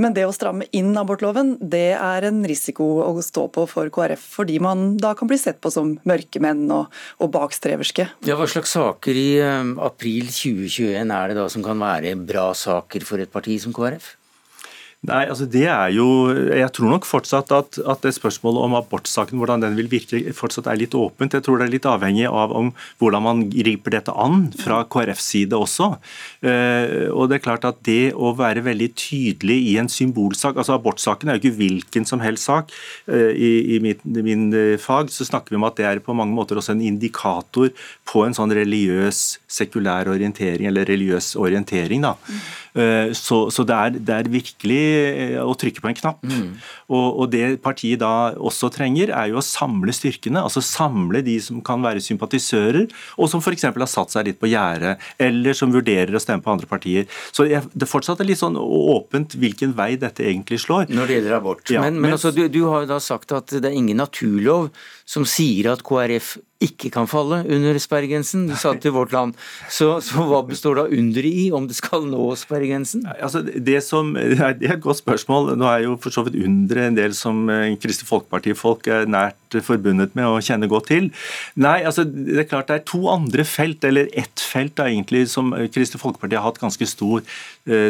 [0.00, 4.22] Men det å stramme inn abortloven, det er en risiko å stå på for KrF.
[4.38, 8.08] Fordi man da kan bli sett på som mørkemenn og, og bakstreverske.
[8.28, 12.50] Ja, Hva slags saker i um, april 2021 er det da som kan være bra
[12.56, 14.14] saker for et parti som KrF?
[15.08, 19.40] Nei, altså det er jo, Jeg tror nok fortsatt at, at det spørsmålet om abortsaken
[19.40, 21.32] hvordan den vil virke, fortsatt er litt åpent.
[21.32, 22.68] Jeg tror det er litt avhengig av om,
[23.00, 25.88] hvordan man griper dette an fra KrFs side også.
[26.44, 30.76] Eh, og det er klart at det å være veldig tydelig i en symbolsak altså
[30.76, 32.76] Abortsaken er jo ikke hvilken som helst sak.
[33.08, 36.12] Eh, I, i min, min, eh, fag så snakker vi om at det er på
[36.16, 37.72] mange måter også en indikator
[38.04, 42.04] på en sånn religiøs, sekulær orientering, eller religiøs orientering.
[42.04, 42.18] da.
[42.74, 46.22] Eh, så, så det, er, det, er, virkelig eh, å trykke på en knapp.
[46.22, 46.52] Mm.
[46.90, 50.42] Og, og, det partiet da også trenger, er jo å samle styrkene.
[50.42, 52.86] Altså samle de som kan være sympatisører,
[53.18, 53.66] og som f.eks.
[53.70, 57.08] har satt seg litt på gjerdet, eller som vurderer å stemme på andre partier.
[57.34, 60.90] Så jeg, det fortsatt er litt sånn åpent hvilken vei dette egentlig slår.
[60.94, 61.64] Når det gjelder abort.
[61.72, 64.70] Ja, men, men altså, du, du har jo da sagt at det er ingen naturlov
[65.10, 68.44] som sier at KrF ikke kan falle under sperregrensen.
[68.50, 69.32] Du sa til Vårt Land.
[69.72, 73.06] Så, så hva består da underet i, om det skal nå sperregrensen?
[73.16, 74.12] Altså, det, som,
[74.60, 75.54] det er et godt spørsmål.
[75.58, 79.58] Nå er jo for så vidt underet en del som eh, Kristelig Folkeparti-folk er nært
[79.64, 81.08] forbundet med og kjenner godt til.
[81.58, 85.24] Nei, altså det er klart det er to andre felt, eller ett felt da egentlig,
[85.32, 87.24] som Kristelig Folkeparti har hatt ganske stor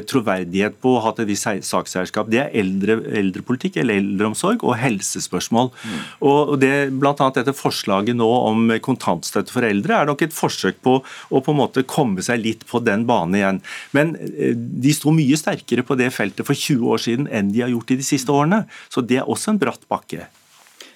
[0.09, 2.31] troverdighet på og hatt et visst sakseierskap.
[2.33, 5.71] Det er eldre, eldrepolitikk eller eldreomsorg og helsespørsmål.
[5.73, 6.01] Mm.
[6.31, 10.81] Og, det, blant annet dette forslaget nå om kontantstøtte for eldre er nok et forsøk
[10.85, 13.63] på å på en måte komme seg litt på den banen igjen.
[13.97, 17.65] Men eh, de sto mye sterkere på det feltet for 20 år siden enn de
[17.65, 18.65] har gjort i de siste årene.
[18.93, 20.29] Så det er også en bratt bakke.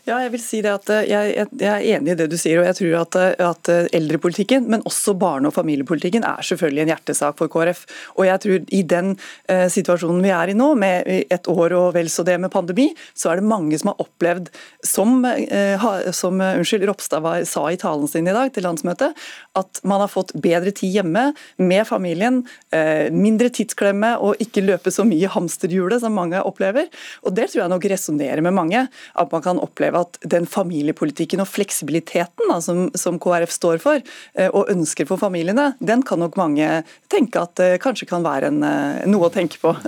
[0.05, 2.59] Ja, jeg vil si det at eh, jeg, jeg, er enig i det du sier,
[2.61, 6.83] og jeg tror at, eh, at, eh, eldrepolitikken, men også barne- og familiepolitikken, er selvfølgelig
[6.83, 7.87] en hjertesak for KrF.
[8.19, 9.15] Og jeg tror i den
[9.49, 12.91] eh, situasjonen vi er i nå, med et år og vel så det med pandemi,
[13.17, 14.51] så er det mange som har opplevd,
[14.85, 19.17] som, eh, som unnskyld, Ropstad var, sa i talen sin i dag til landsmøtet,
[19.57, 21.25] at man har fått bedre tid hjemme
[21.57, 22.43] med familien,
[22.77, 26.93] eh, mindre tidsklemme og ikke løpe så mye hamsterhjulet som mange opplever.
[27.25, 30.47] Og det tror jeg nok resonnerer med mange, at man kan oppleve oppleve at den
[30.47, 34.01] familiepolitikken og fleksibiliteten da, som, som, KrF står for
[34.35, 38.51] eh, og ønsker for familiene, den kan nok mange tenke at det kanskje kan være
[38.51, 39.75] en, eh, noe å tenke på.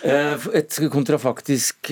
[0.00, 1.90] Eh, et kontrafaktisk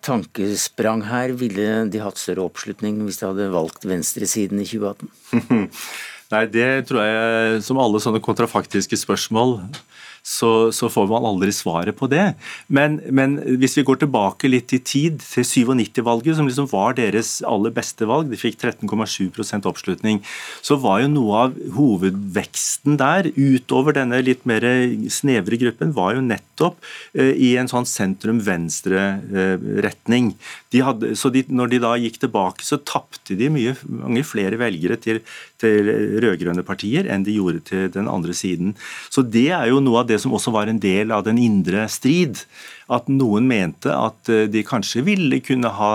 [0.00, 1.34] tankesprang her.
[1.36, 5.10] Ville de hatt større oppslutning hvis de hadde valgt venstresiden i 2018?
[6.32, 9.58] Nei, det tror jeg, som alle sånne kontrafaktiske spørsmål,
[10.22, 12.34] så, så, får man aldri svaret på det.
[12.68, 17.42] Men, men, hvis vi går tilbake litt i tid, til 97-valget, som liksom var deres
[17.46, 20.16] aller beste valg, de fikk 13,7% oppslutning,
[20.64, 24.62] så var jo noe av hovedveksten der, utover denne litt mer
[25.12, 26.76] snevre gruppen, var jo nettopp
[27.14, 30.26] eh, i en sånn sentrum-venstre-retning.
[30.70, 30.80] De
[31.18, 35.20] så de, når de da gikk tilbake, så tapte de mye, mange flere velgere til,
[35.60, 35.88] til
[36.22, 38.74] rød-grønne partier enn de gjorde til den andre siden.
[39.10, 41.86] Så det er jo noe av det som også var en del av den indre
[41.92, 42.42] strid
[42.90, 45.90] at noen mente at eh, de kanskje ville kunne ha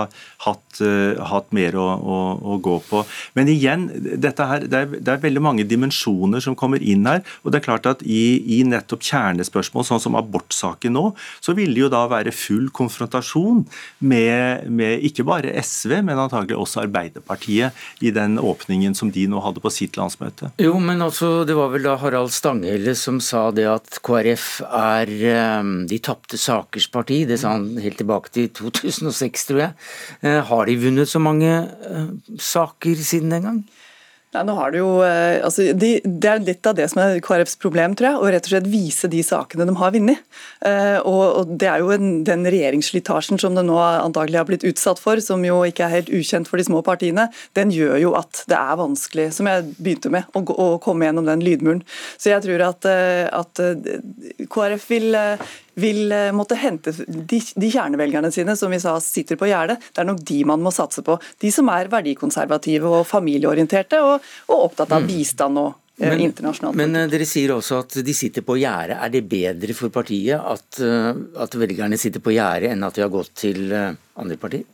[0.46, 3.02] hatt, eh, hatt mer å, å, å, gå på.
[3.36, 7.22] Men igjen, her, det, er, det, er, veldig mange dimensjoner som kommer inn her.
[7.42, 11.10] og det er klart at I, i nettopp kjernespørsmål, sånn som abortsaken nå,
[11.44, 13.64] så vil det jo da være full konfrontasjon
[14.00, 19.40] med, med ikke bare SV, men antagelig også Arbeiderpartiet i den åpningen som de nå
[19.44, 20.52] hadde på sitt landsmøte.
[20.62, 25.10] Jo, men altså, Det var vel da Harald Stanghelle som sa det at KrF er
[25.10, 29.72] eh, de tapte sakers parti, det sa han helt tilbake til 2006, tror jeg.
[30.22, 33.60] Eh, har de vunnet så mange eh, saker siden den gang?
[34.36, 37.20] Ja, nå har Det jo, eh, altså, de, det er litt av det som er
[37.24, 38.20] KrFs problem, tror jeg.
[38.20, 40.20] Å rett og slett vise de sakene de har vunnet.
[40.60, 44.66] Eh, og, og, Det er jo en, den regjeringsslitasjen som det nå antagelig har blitt
[44.68, 48.14] utsatt for, som jo ikke er helt ukjent for de små partiene, den gjør jo
[48.18, 51.84] at det er vanskelig, som jeg begynte med, å, å komme gjennom den lydmuren.
[52.20, 52.88] Så jeg tror at,
[53.32, 53.62] at
[54.52, 55.16] KrF vil
[55.80, 59.78] vil eh, måtte hente de, de kjernevelgerne sine som vi sa sitter på gjerdet.
[59.92, 61.18] Det er nok de man må satse på.
[61.42, 65.10] De som er verdikonservative og familieorienterte og, og opptatt av mm.
[65.10, 66.78] bistand og eh, men.
[66.80, 68.96] Men eh, dere sier også at de sitter på gjerdet.
[68.96, 73.12] Er det bedre for partiet at, at velgerne sitter på gjerdet enn at de har
[73.12, 74.64] gått til andre partier?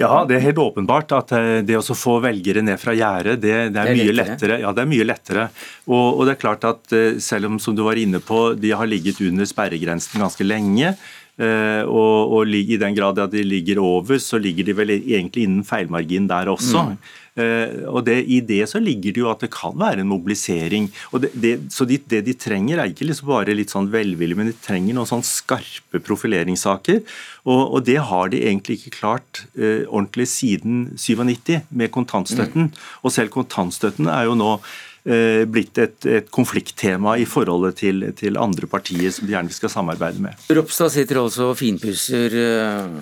[0.00, 3.56] Ja, det er helt åpenbart at eh, det å få velgere ned fra gjerdet, det,
[3.74, 4.60] det, er mye lettere.
[4.62, 5.48] Ja, det er mye lettere.
[5.84, 8.72] Og, og, det er klart at eh, selv om, som du var inne på, de
[8.72, 10.94] har ligget under sperregrensen ganske lenge,
[11.36, 15.44] eh, og, og i den grad at de ligger over, så ligger de vel egentlig
[15.44, 16.88] innen feilmargin der også.
[16.88, 16.96] Mm.
[17.32, 20.90] Uh, og det, I det så ligger det jo at det kan være en mobilisering.
[21.12, 24.36] og det, det, Så de, det de trenger, er ikke liksom bare litt sånn velvillig,
[24.36, 27.02] men de trenger noen sånn skarpe profileringssaker.
[27.48, 32.70] Og, og det har de egentlig ikke klart uh, ordentlig siden 97 med kontantstøtten.
[32.70, 32.80] Mm.
[33.02, 34.54] Og selv kontantstøtten er jo nå
[35.04, 39.72] eh, blitt et, et, konflikttema i forholdet til, til, andre partier som de gjerne skal
[39.72, 40.44] samarbeide med.
[40.52, 43.00] Ropstad sitter også og finpusser uh,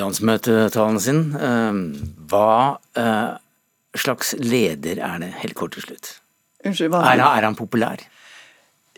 [0.00, 1.22] landsmøtetalen sin.
[1.34, 2.50] Uh, hva
[2.98, 3.38] uh,
[3.96, 6.14] slags leder er det, helt kort til slutt?
[6.64, 7.02] Unnskyld, hva?
[7.10, 8.02] Er, er han populær?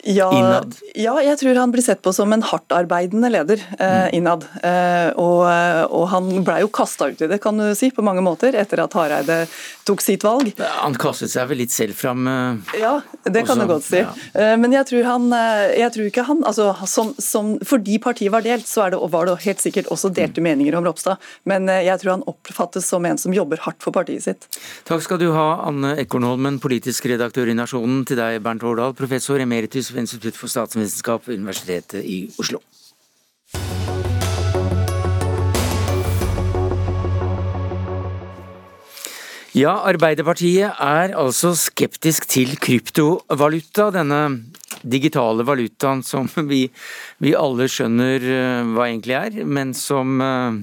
[0.03, 0.75] Ja, innad?
[0.99, 4.15] Ja, jeg tror han blir sett på som en hardtarbeidende leder eh, mm.
[4.19, 4.47] innad.
[4.63, 8.25] Eh, og, og, han ble jo kasta ut i det, kan du si, på mange
[8.25, 9.45] måter, etter at Hareide
[9.87, 10.51] tok sitt valg.
[10.83, 12.27] Han kastet seg vel litt selv fram?
[12.27, 12.97] Eh, ja,
[13.31, 14.03] det kan du godt si.
[14.03, 14.11] Ja.
[14.35, 18.33] Eh, men jeg tror han eh, jeg tror ikke han, altså, som, som, Fordi partiet
[18.33, 20.49] var delt, så det, var det helt sikkert også delte mm.
[20.49, 21.23] meninger om Ropstad.
[21.49, 24.49] Men eh, jeg tror han oppfattes som en som jobber hardt for partiet sitt.
[24.89, 28.03] Takk skal du ha, Anne Ekornholmen, politisk redaktør i Nasjonen.
[28.09, 32.61] Til deg, Bernt Årdal, professor emeritus ved Institutt for statsvitenskap ved Universitetet i Oslo.
[39.53, 44.23] Ja, Arbeiderpartiet er altså skeptisk til kryptovaluta, denne
[44.83, 46.67] digitale valutaen som vi,
[47.23, 50.61] vi alle skjønner eh, hva egentlig er, men som eh,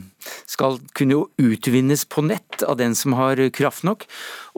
[0.49, 4.05] skal kunne utvinnes på nett av den som har kraft nok,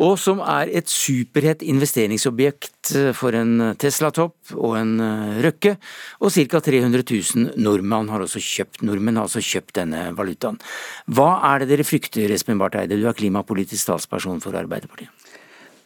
[0.01, 4.95] og som er et superhett investeringsobjekt eh, for en Tesla-topp og en
[5.41, 5.75] Røkke.
[6.21, 6.61] Og ca.
[6.63, 10.59] 300 000 nordmenn har også kjøpt, nordmenn har også kjøpt denne valutaen.
[11.11, 15.20] Hva er det dere frykter, Espen Barth Eide, du er klimapolitisk talsperson for Arbeiderpartiet?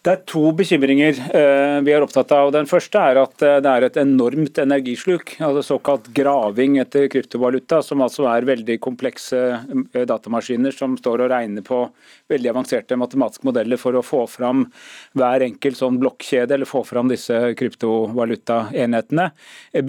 [0.06, 2.51] Det er to bekymringer uh, vi er opptatt av.
[2.53, 5.32] Den første er at uh, det er et enormt energisluk.
[5.41, 11.32] altså Såkalt graving etter kryptovaluta, som altså er veldig komplekse uh, datamaskiner som står og
[11.34, 11.82] regner på
[12.30, 14.68] veldig avanserte matematiske modeller for å få fram
[15.18, 19.32] hver enkelt sånn blokkjede, eller få fram disse kryptovalutaenhetene.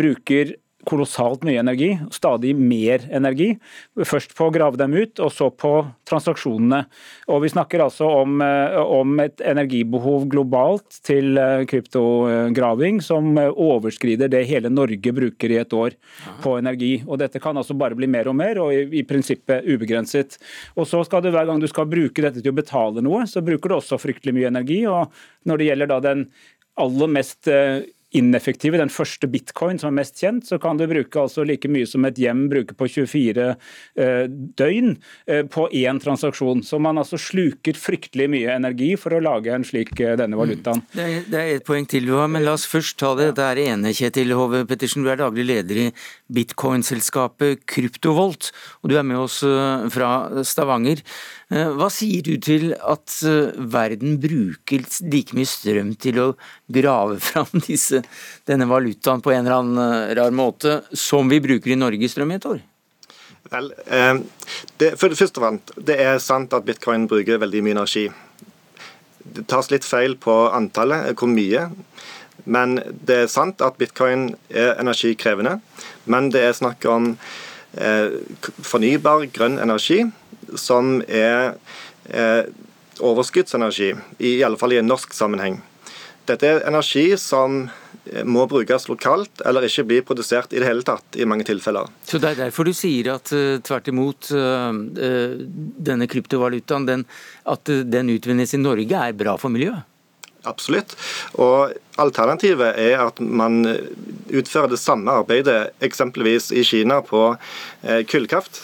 [0.00, 0.56] Bruker
[0.86, 3.52] kolossalt mye energi, stadig mer energi.
[4.06, 5.72] Først på å grave dem ut, og så på
[6.08, 6.84] transaksjonene.
[7.32, 14.30] Og Vi snakker altså om, eh, om et energibehov globalt til eh, kryptograving som overskrider
[14.30, 15.94] det hele Norge bruker i et år
[16.42, 17.02] på energi.
[17.06, 20.38] Og Dette kan altså bare bli mer og mer, og i, i prinsippet ubegrenset.
[20.76, 23.42] Og så skal du Hver gang du skal bruke dette til å betale noe, så
[23.44, 24.86] bruker du også fryktelig mye energi.
[24.86, 25.12] og
[25.44, 26.28] Når det gjelder da den
[26.76, 27.84] aller mest eh,
[28.18, 31.88] ineffektive, den første bitcoin som er mest kjent, så kan du bruke altså like mye
[31.88, 34.24] som et hjem bruker på 24 eh,
[34.58, 34.94] døgn
[35.26, 36.64] eh, på én transaksjon.
[36.66, 40.82] Så man altså sluker fryktelig mye energi for å lage en slik eh, denne valutaen.
[40.82, 40.90] Mm.
[40.96, 43.32] Det, er, det er et poeng til du har, men la oss først ta det.
[43.38, 45.06] Det er ene, Kjetil Hove Pettersen.
[45.06, 45.88] Du er daglig leder i
[46.36, 48.52] bitcoin-selskapet Kryptovolt,
[48.82, 49.42] og du er med oss
[49.92, 51.02] fra Stavanger.
[51.46, 56.24] Eh, hva sier du til at eh, verden bruker like mye strøm til å
[56.74, 58.02] grave fram disse,
[58.50, 62.34] denne valutaen på en eller annen eh, rar måte, som vi bruker i Norge strøm
[62.34, 62.64] i et år?
[63.46, 63.68] Vel,
[64.74, 65.52] det, for det første
[65.86, 68.08] det er sant at bitcoin bruker veldig mye energi.
[69.22, 71.68] Det tas litt feil på antallet, hvor mye.
[72.42, 75.60] Men det er sant at bitcoin er energikrevende.
[76.10, 77.12] Men det er snakk om
[78.66, 80.00] fornybar, grønn energi
[80.54, 81.56] som er
[82.08, 82.44] eh,
[83.00, 85.60] overskuddsenergi, i alle fall i en norsk sammenheng.
[86.26, 90.86] Dette er energi som eh, må brukes lokalt, eller ikke bli produsert i det hele
[90.86, 91.90] tatt, i mange tilfeller.
[92.06, 94.72] Så Det er derfor du sier at uh, tvert imot uh,
[95.90, 97.04] denne kryptovalutaen, den,
[97.46, 99.86] at den utvinnes i Norge, er bra for miljøet?
[100.46, 100.92] Absolutt.
[101.42, 103.64] Og Alternativet er at man
[104.30, 107.32] utfører det samme arbeidet eksempelvis i Kina på
[108.06, 108.60] kullkraft.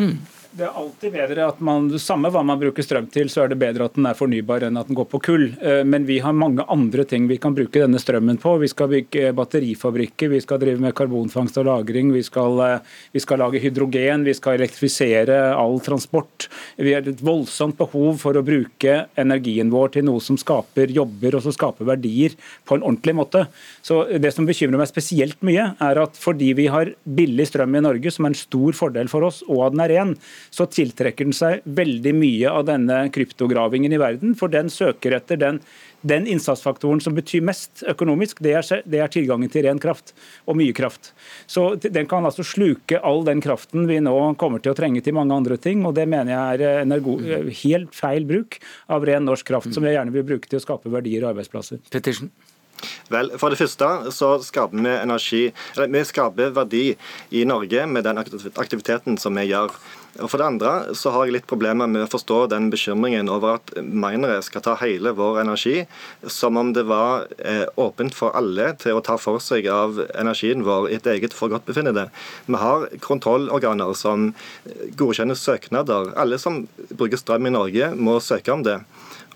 [0.00, 0.14] Mm.
[0.50, 3.58] Det er alltid bedre at man, Samme hva man bruker strøm til, så er det
[3.60, 5.44] bedre at den er fornybar enn at den går på kull.
[5.62, 8.56] Eh, men vi har mange andre ting vi kan bruke denne strømmen på.
[8.58, 12.80] Vi skal bygge batterifabrikker, vi skal drive med karbonfangst og -lagring, vi skal, eh,
[13.12, 16.48] vi skal lage hydrogen, vi skal elektrifisere all transport.
[16.76, 21.36] Vi har et voldsomt behov for å bruke energien vår til noe som skaper jobber
[21.36, 22.34] og som skaper verdier
[22.66, 23.46] på en ordentlig måte.
[23.82, 27.80] Så Det som bekymrer meg spesielt mye, er at fordi vi har billig strøm i
[27.80, 30.16] Norge, som er en stor fordel for oss, og at den er ren,
[30.50, 34.34] så tiltrekker den seg veldig mye av denne kryptogravingen i verden.
[34.38, 35.60] For den søker etter den,
[36.00, 40.14] den innsatsfaktoren som betyr mest økonomisk, det er, det er, tilgangen til ren kraft,
[40.48, 41.12] og mye kraft.
[41.50, 45.16] Så Den kan altså sluke all den kraften vi nå kommer til å trenge til
[45.16, 45.84] mange andre ting.
[45.86, 47.18] og Det mener jeg er energo,
[47.64, 50.92] helt feil bruk av ren norsk kraft, som jeg gjerne vil bruke til å skape
[50.92, 51.82] verdier og arbeidsplasser.
[51.90, 52.30] Pettersen.
[53.10, 55.42] Vel, For det første så skaper vi energi,
[55.74, 56.84] eller vi skaper verdi
[57.36, 59.74] i Norge med den aktiviteten som vi gjør.
[60.18, 63.60] Og For det andre så har jeg litt problemer med å forstå den bekymringen over
[63.60, 65.84] at minere skal ta hele vår energi,
[66.26, 70.64] som om det var eh, åpent for alle til å ta for seg av energien
[70.66, 72.08] vår i et eget forgodtbefinnende.
[72.50, 74.32] Vi har kontrollorganer som
[74.98, 76.10] godkjenner søknader.
[76.18, 78.80] Alle som bruker strøm i Norge, må søke om det.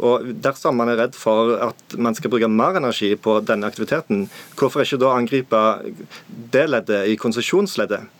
[0.02, 4.26] Og Dersom man er redd for at man skal bruke mer energi på denne aktiviteten,
[4.58, 5.62] hvorfor ikke da angripe
[6.26, 8.10] det leddet i konsesjonsleddet?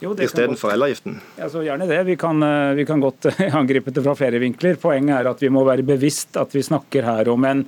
[0.00, 1.20] Istedenfor elavgiften?
[1.40, 2.02] Altså, gjerne det.
[2.04, 3.28] Vi kan, eh, vi kan godt
[3.60, 4.76] angripe det fra flere vinkler.
[4.80, 7.64] Poenget er at vi må være bevisst at vi snakker her om en,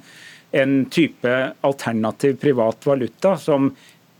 [0.53, 3.73] en type alternativ privat valuta som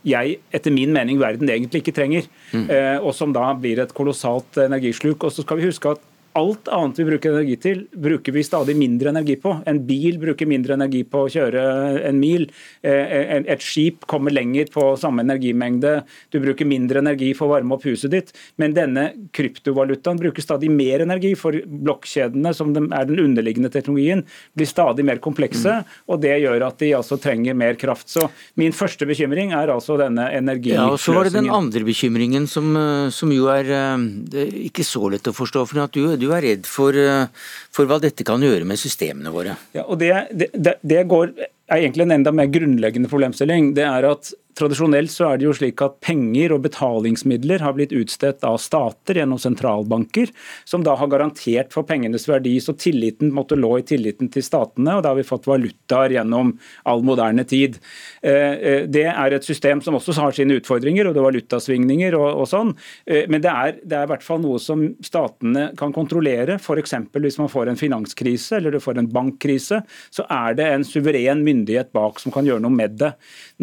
[0.07, 2.29] jeg, etter min mening, verden egentlig ikke trenger.
[2.53, 2.69] Mm.
[2.71, 5.25] Eh, og som da blir et kolossalt energisluk.
[5.27, 6.05] Og så skal vi huske at
[6.37, 9.55] alt annet vi bruker energi til, bruker vi stadig mindre energi på.
[9.69, 11.63] En bil bruker mindre energi på å kjøre
[12.09, 12.45] en mil.
[12.85, 16.03] Eh, et skip kommer lenger på samme energimengde.
[16.33, 18.33] Du bruker mindre energi for å varme opp huset ditt.
[18.61, 24.23] Men denne kryptovalutaen bruker stadig mer energi, for blokkjedene, som er den underliggende teknologien,
[24.57, 25.79] blir stadig mer komplekse.
[26.09, 28.09] Og det gjør at de altså trenger mer kraft.
[28.11, 28.27] Så
[28.59, 30.77] min første bekymring er altså denne energisløsingen.
[30.77, 34.07] Ja, og så var det den andre bekymringen, som, eh, som jo er, er
[34.45, 35.65] eh, ikke så lett å forstå.
[35.69, 37.27] for at du, du er redd for, eh,
[37.75, 39.55] for, hva dette kan gjøre med systemene våre.
[39.77, 41.33] Ja, og det, det, det går,
[41.69, 43.73] er egentlig en enda mer grunnleggende problemstilling.
[43.77, 47.93] Det er at Tradisjonelt så er det jo slik at penger og betalingsmidler har blitt
[47.95, 50.33] utstedt av stater gjennom sentralbanker,
[50.67, 52.57] som da har garantert for pengenes verdi.
[52.59, 56.51] Så tilliten måtte lå i tilliten til statene, og da har vi fått valutaer gjennom
[56.89, 57.77] all moderne tid.
[58.21, 62.19] Eh, eh, det er et system som også har sine utfordringer, og det er valutasvingninger
[62.19, 62.75] og, og sånn.
[63.07, 66.59] Eh, men det er, det er i hvert fall noe som statene kan kontrollere.
[66.59, 66.97] F.eks.
[67.15, 69.81] hvis man får en finanskrise eller du får en bankkrise,
[70.11, 73.13] så er det en suveren myndighet bak som kan gjøre noe med det.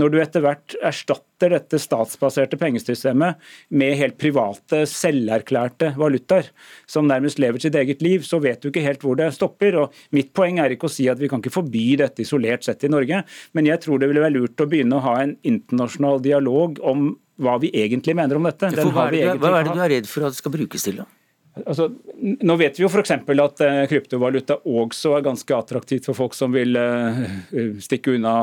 [0.01, 3.43] Når du etter hvert erstatter dette statsbaserte pengesystemet
[3.77, 6.49] med helt private, selverklærte valutaer,
[6.91, 9.81] som nærmest lever sitt eget liv, så vet du ikke helt hvor det stopper.
[9.83, 12.87] Og Mitt poeng er ikke å si at vi kan ikke forby dette isolert sett
[12.87, 13.23] i Norge,
[13.57, 17.13] men jeg tror det ville være lurt å begynne å ha en internasjonal dialog om
[17.43, 18.73] hva vi egentlig mener om dette.
[18.73, 21.03] hva, er det, hva er det du er redd for at det skal brukes til,
[21.03, 21.09] da?
[21.65, 21.87] Altså,
[22.21, 23.15] nå vet vi jo f.eks.
[23.17, 27.23] at uh, kryptovaluta også er ganske attraktivt for folk som vil uh,
[27.81, 28.35] stikke unna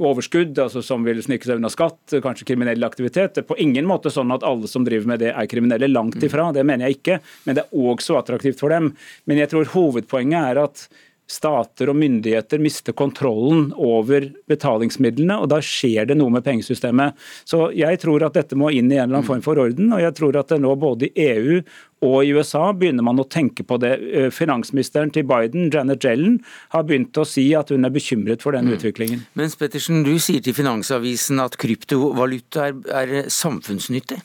[0.00, 3.42] overskudd, altså som vil snike seg unna skatt, kanskje kriminell aktivitet.
[3.44, 5.90] På ingen måte sånn at alle som driver med det er kriminelle.
[5.92, 7.18] Langt ifra, det mener jeg ikke.
[7.44, 8.94] Men det er også attraktivt for dem.
[9.28, 10.86] Men jeg tror hovedpoenget er at
[11.30, 17.16] stater og myndigheter mister kontrollen over betalingsmidlene, og da skjer det noe med pengesystemet.
[17.48, 20.02] Så jeg tror at dette må inn i en eller annen form for orden, og
[20.04, 21.60] jeg tror at det nå både i EU
[22.04, 23.94] og i USA begynner man å tenke på det.
[24.12, 26.36] Eh, finansministeren til Biden, Janet Jellen,
[26.74, 28.76] har begynt å si at hun er bekymret for den mm.
[28.76, 29.24] utviklingen.
[29.38, 34.20] Men Pettersen, du sier til Finansavisen at kryptovaluta er, er samfunnsnyttig?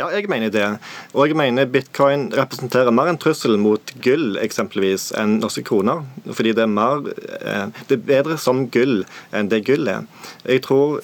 [0.00, 0.64] Ja, jeg mener det.
[1.12, 6.06] Og jeg mener bitcoin representerer mer en trussel mot gull eksempelvis enn norske kroner.
[6.24, 7.04] Fordi det er, mer,
[7.40, 9.02] eh, det er bedre som gull
[9.36, 10.06] enn det gull er.
[10.46, 11.02] Jeg tror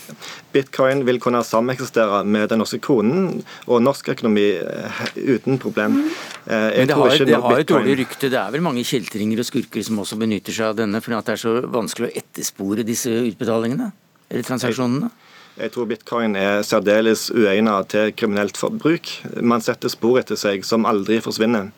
[0.54, 6.00] bitcoin vil kunne sameksistere med den norske kronen og norsk økonomi eh, uten problem.
[6.46, 8.32] Eh, jeg Men det har, det har et dårlig rykte.
[8.32, 11.36] Det er vel mange kjeltringer og skurker som også benytter seg av denne, fordi det
[11.36, 13.92] er så vanskelig å etterspore disse utbetalingene?
[14.30, 15.12] Eller transaksjonene?
[15.12, 15.25] Jeg
[15.72, 19.08] tror bitcoin er særdeles uegnet til kriminelt forbruk.
[19.40, 21.70] Man setter spor etter seg som aldri forsvinner.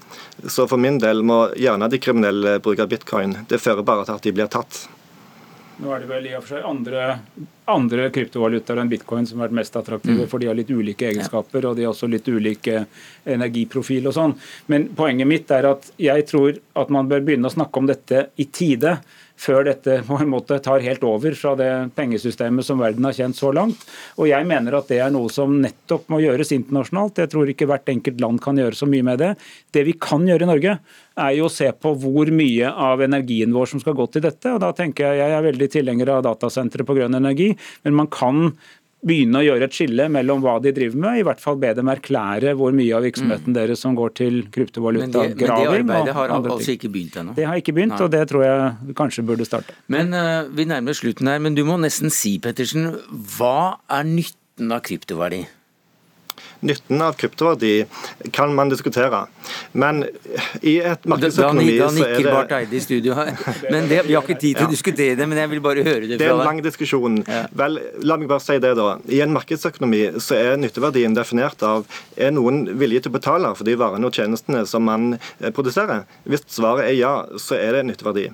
[0.46, 3.36] Så for min del må gjerne de kriminelle bruke bitcoin.
[3.48, 4.88] Det fører bare til at de blir tatt.
[5.78, 7.02] Nå er det vel i og for seg andre,
[7.70, 10.30] andre kryptovalutaer enn bitcoin som har vært mest attraktive, mm.
[10.30, 12.80] for de har litt ulike egenskaper og de har også litt ulike
[13.30, 14.34] energiprofil og sånn.
[14.74, 18.26] Men poenget mitt er at jeg tror at man bør begynne å snakke om dette
[18.42, 18.96] i tide
[19.38, 23.38] før dette på en måte tar helt over fra det pengesystemet som verden har kjent
[23.38, 23.84] så langt.
[24.18, 27.22] Og jeg mener at det er noe som nettopp må gjøres internasjonalt.
[27.22, 29.34] Jeg tror ikke hvert enkelt land kan gjøre så mye med det.
[29.74, 30.78] Det vi kan gjøre i Norge,
[31.18, 34.52] er jo å se på hvor mye av energien vår som skal gå til dette.
[34.52, 38.06] og da tenker Jeg jeg er veldig tilhenger av datasentre på grønn energi, men man
[38.06, 38.52] kan
[39.06, 41.90] begynne å gjøre et skille mellom hva de driver med, i hvert fall be dem
[41.92, 43.56] erklære hvor mye av virksomheten mm.
[43.58, 45.36] deres som går til kryptovalutagraving.
[45.38, 47.36] Men, det, men det arbeidet har altså ikke begynt ennå?
[47.38, 48.02] Det har ikke begynt, Nei.
[48.08, 49.76] og det tror jeg kanskje burde starte.
[49.92, 52.90] Men uh, Vi nærmer oss slutten her, men du må nesten si, Pettersen,
[53.36, 55.44] hva er nytten av kryptoverdi?
[56.60, 57.84] Nytten av kryptoverdi
[58.34, 59.20] kan man diskutere.
[59.72, 60.02] Men
[60.60, 63.30] i et markedsøkonomi så det Da nikker Barth Eide i studio her.
[63.70, 66.08] Men det, Vi har ikke tid til å diskutere det, men jeg vil bare høre
[66.08, 66.24] det fra deg.
[66.24, 67.20] Det er en lang diskusjon.
[67.28, 67.44] Ja.
[67.62, 68.88] Vel, la meg bare si det, da.
[69.06, 71.86] I en markedsøkonomi så er nytteverdien definert av
[72.18, 76.08] er noen villige til å betale for de varene og tjenestene som man eh, produserer.
[76.26, 78.28] Hvis svaret er ja, så er det nytteverdi.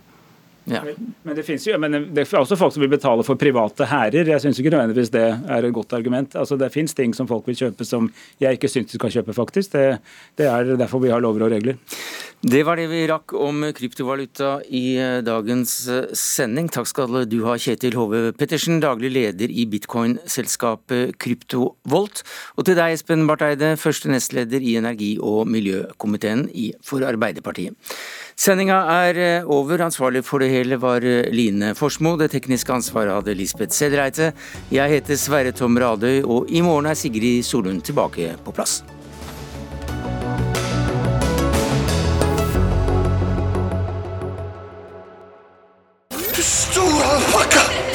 [0.64, 0.80] Ja.
[1.22, 4.30] Men, det jo, men det er også folk som vil betale for private hærer.
[4.32, 6.36] Jeg syns ikke nødvendigvis det er et godt argument.
[6.36, 8.08] Altså, Det finnes ting som folk vil kjøpe som
[8.40, 9.72] jeg ikke syns de skal kjøpe, faktisk.
[9.72, 9.98] Det,
[10.38, 11.76] det, er derfor vi har lover og regler.
[12.44, 16.66] Det var det vi rakk om kryptovaluta i eh, dagens eh, sending.
[16.68, 22.20] Takk skal du ha, Kjetil Hove Pettersen, daglig leder i bitcoin-selskapet Kryptovolt.
[22.58, 26.44] Og til deg, Espen Barth Eide, første nestleder i energi- og miljøkomiteen
[26.84, 27.72] for Arbeiderpartiet.
[28.36, 29.80] Sendinga er eh, over.
[29.86, 31.00] Ansvarlig for det hele var
[31.32, 32.18] Line Forsmo.
[32.20, 34.34] Det tekniske ansvaret hadde Lisbeth Sedreite.
[34.68, 38.82] Jeg heter Sverre Tom Radøy, og i morgen er Sigrid Solund tilbake på plass.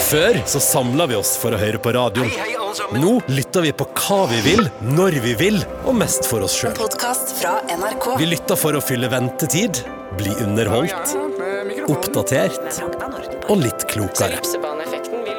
[0.09, 2.25] Før så samla vi oss for å høre på radio.
[2.97, 4.63] Nå lytter vi på hva vi vil,
[4.95, 6.73] når vi vil, og mest for oss sjøl.
[8.17, 9.83] Vi lytter for å fylle ventetid,
[10.17, 11.13] bli underholdt,
[11.89, 12.79] oppdatert
[13.49, 14.41] og litt klokere.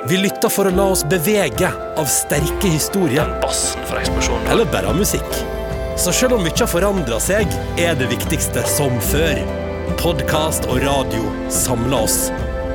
[0.06, 3.26] Vi lytter for å la oss bevege av sterke historier.
[4.50, 5.34] Eller bare av musikk.
[6.00, 9.42] Så selv om mye har forandra seg, er det viktigste som før.
[10.00, 12.22] Podkast og radio samler oss.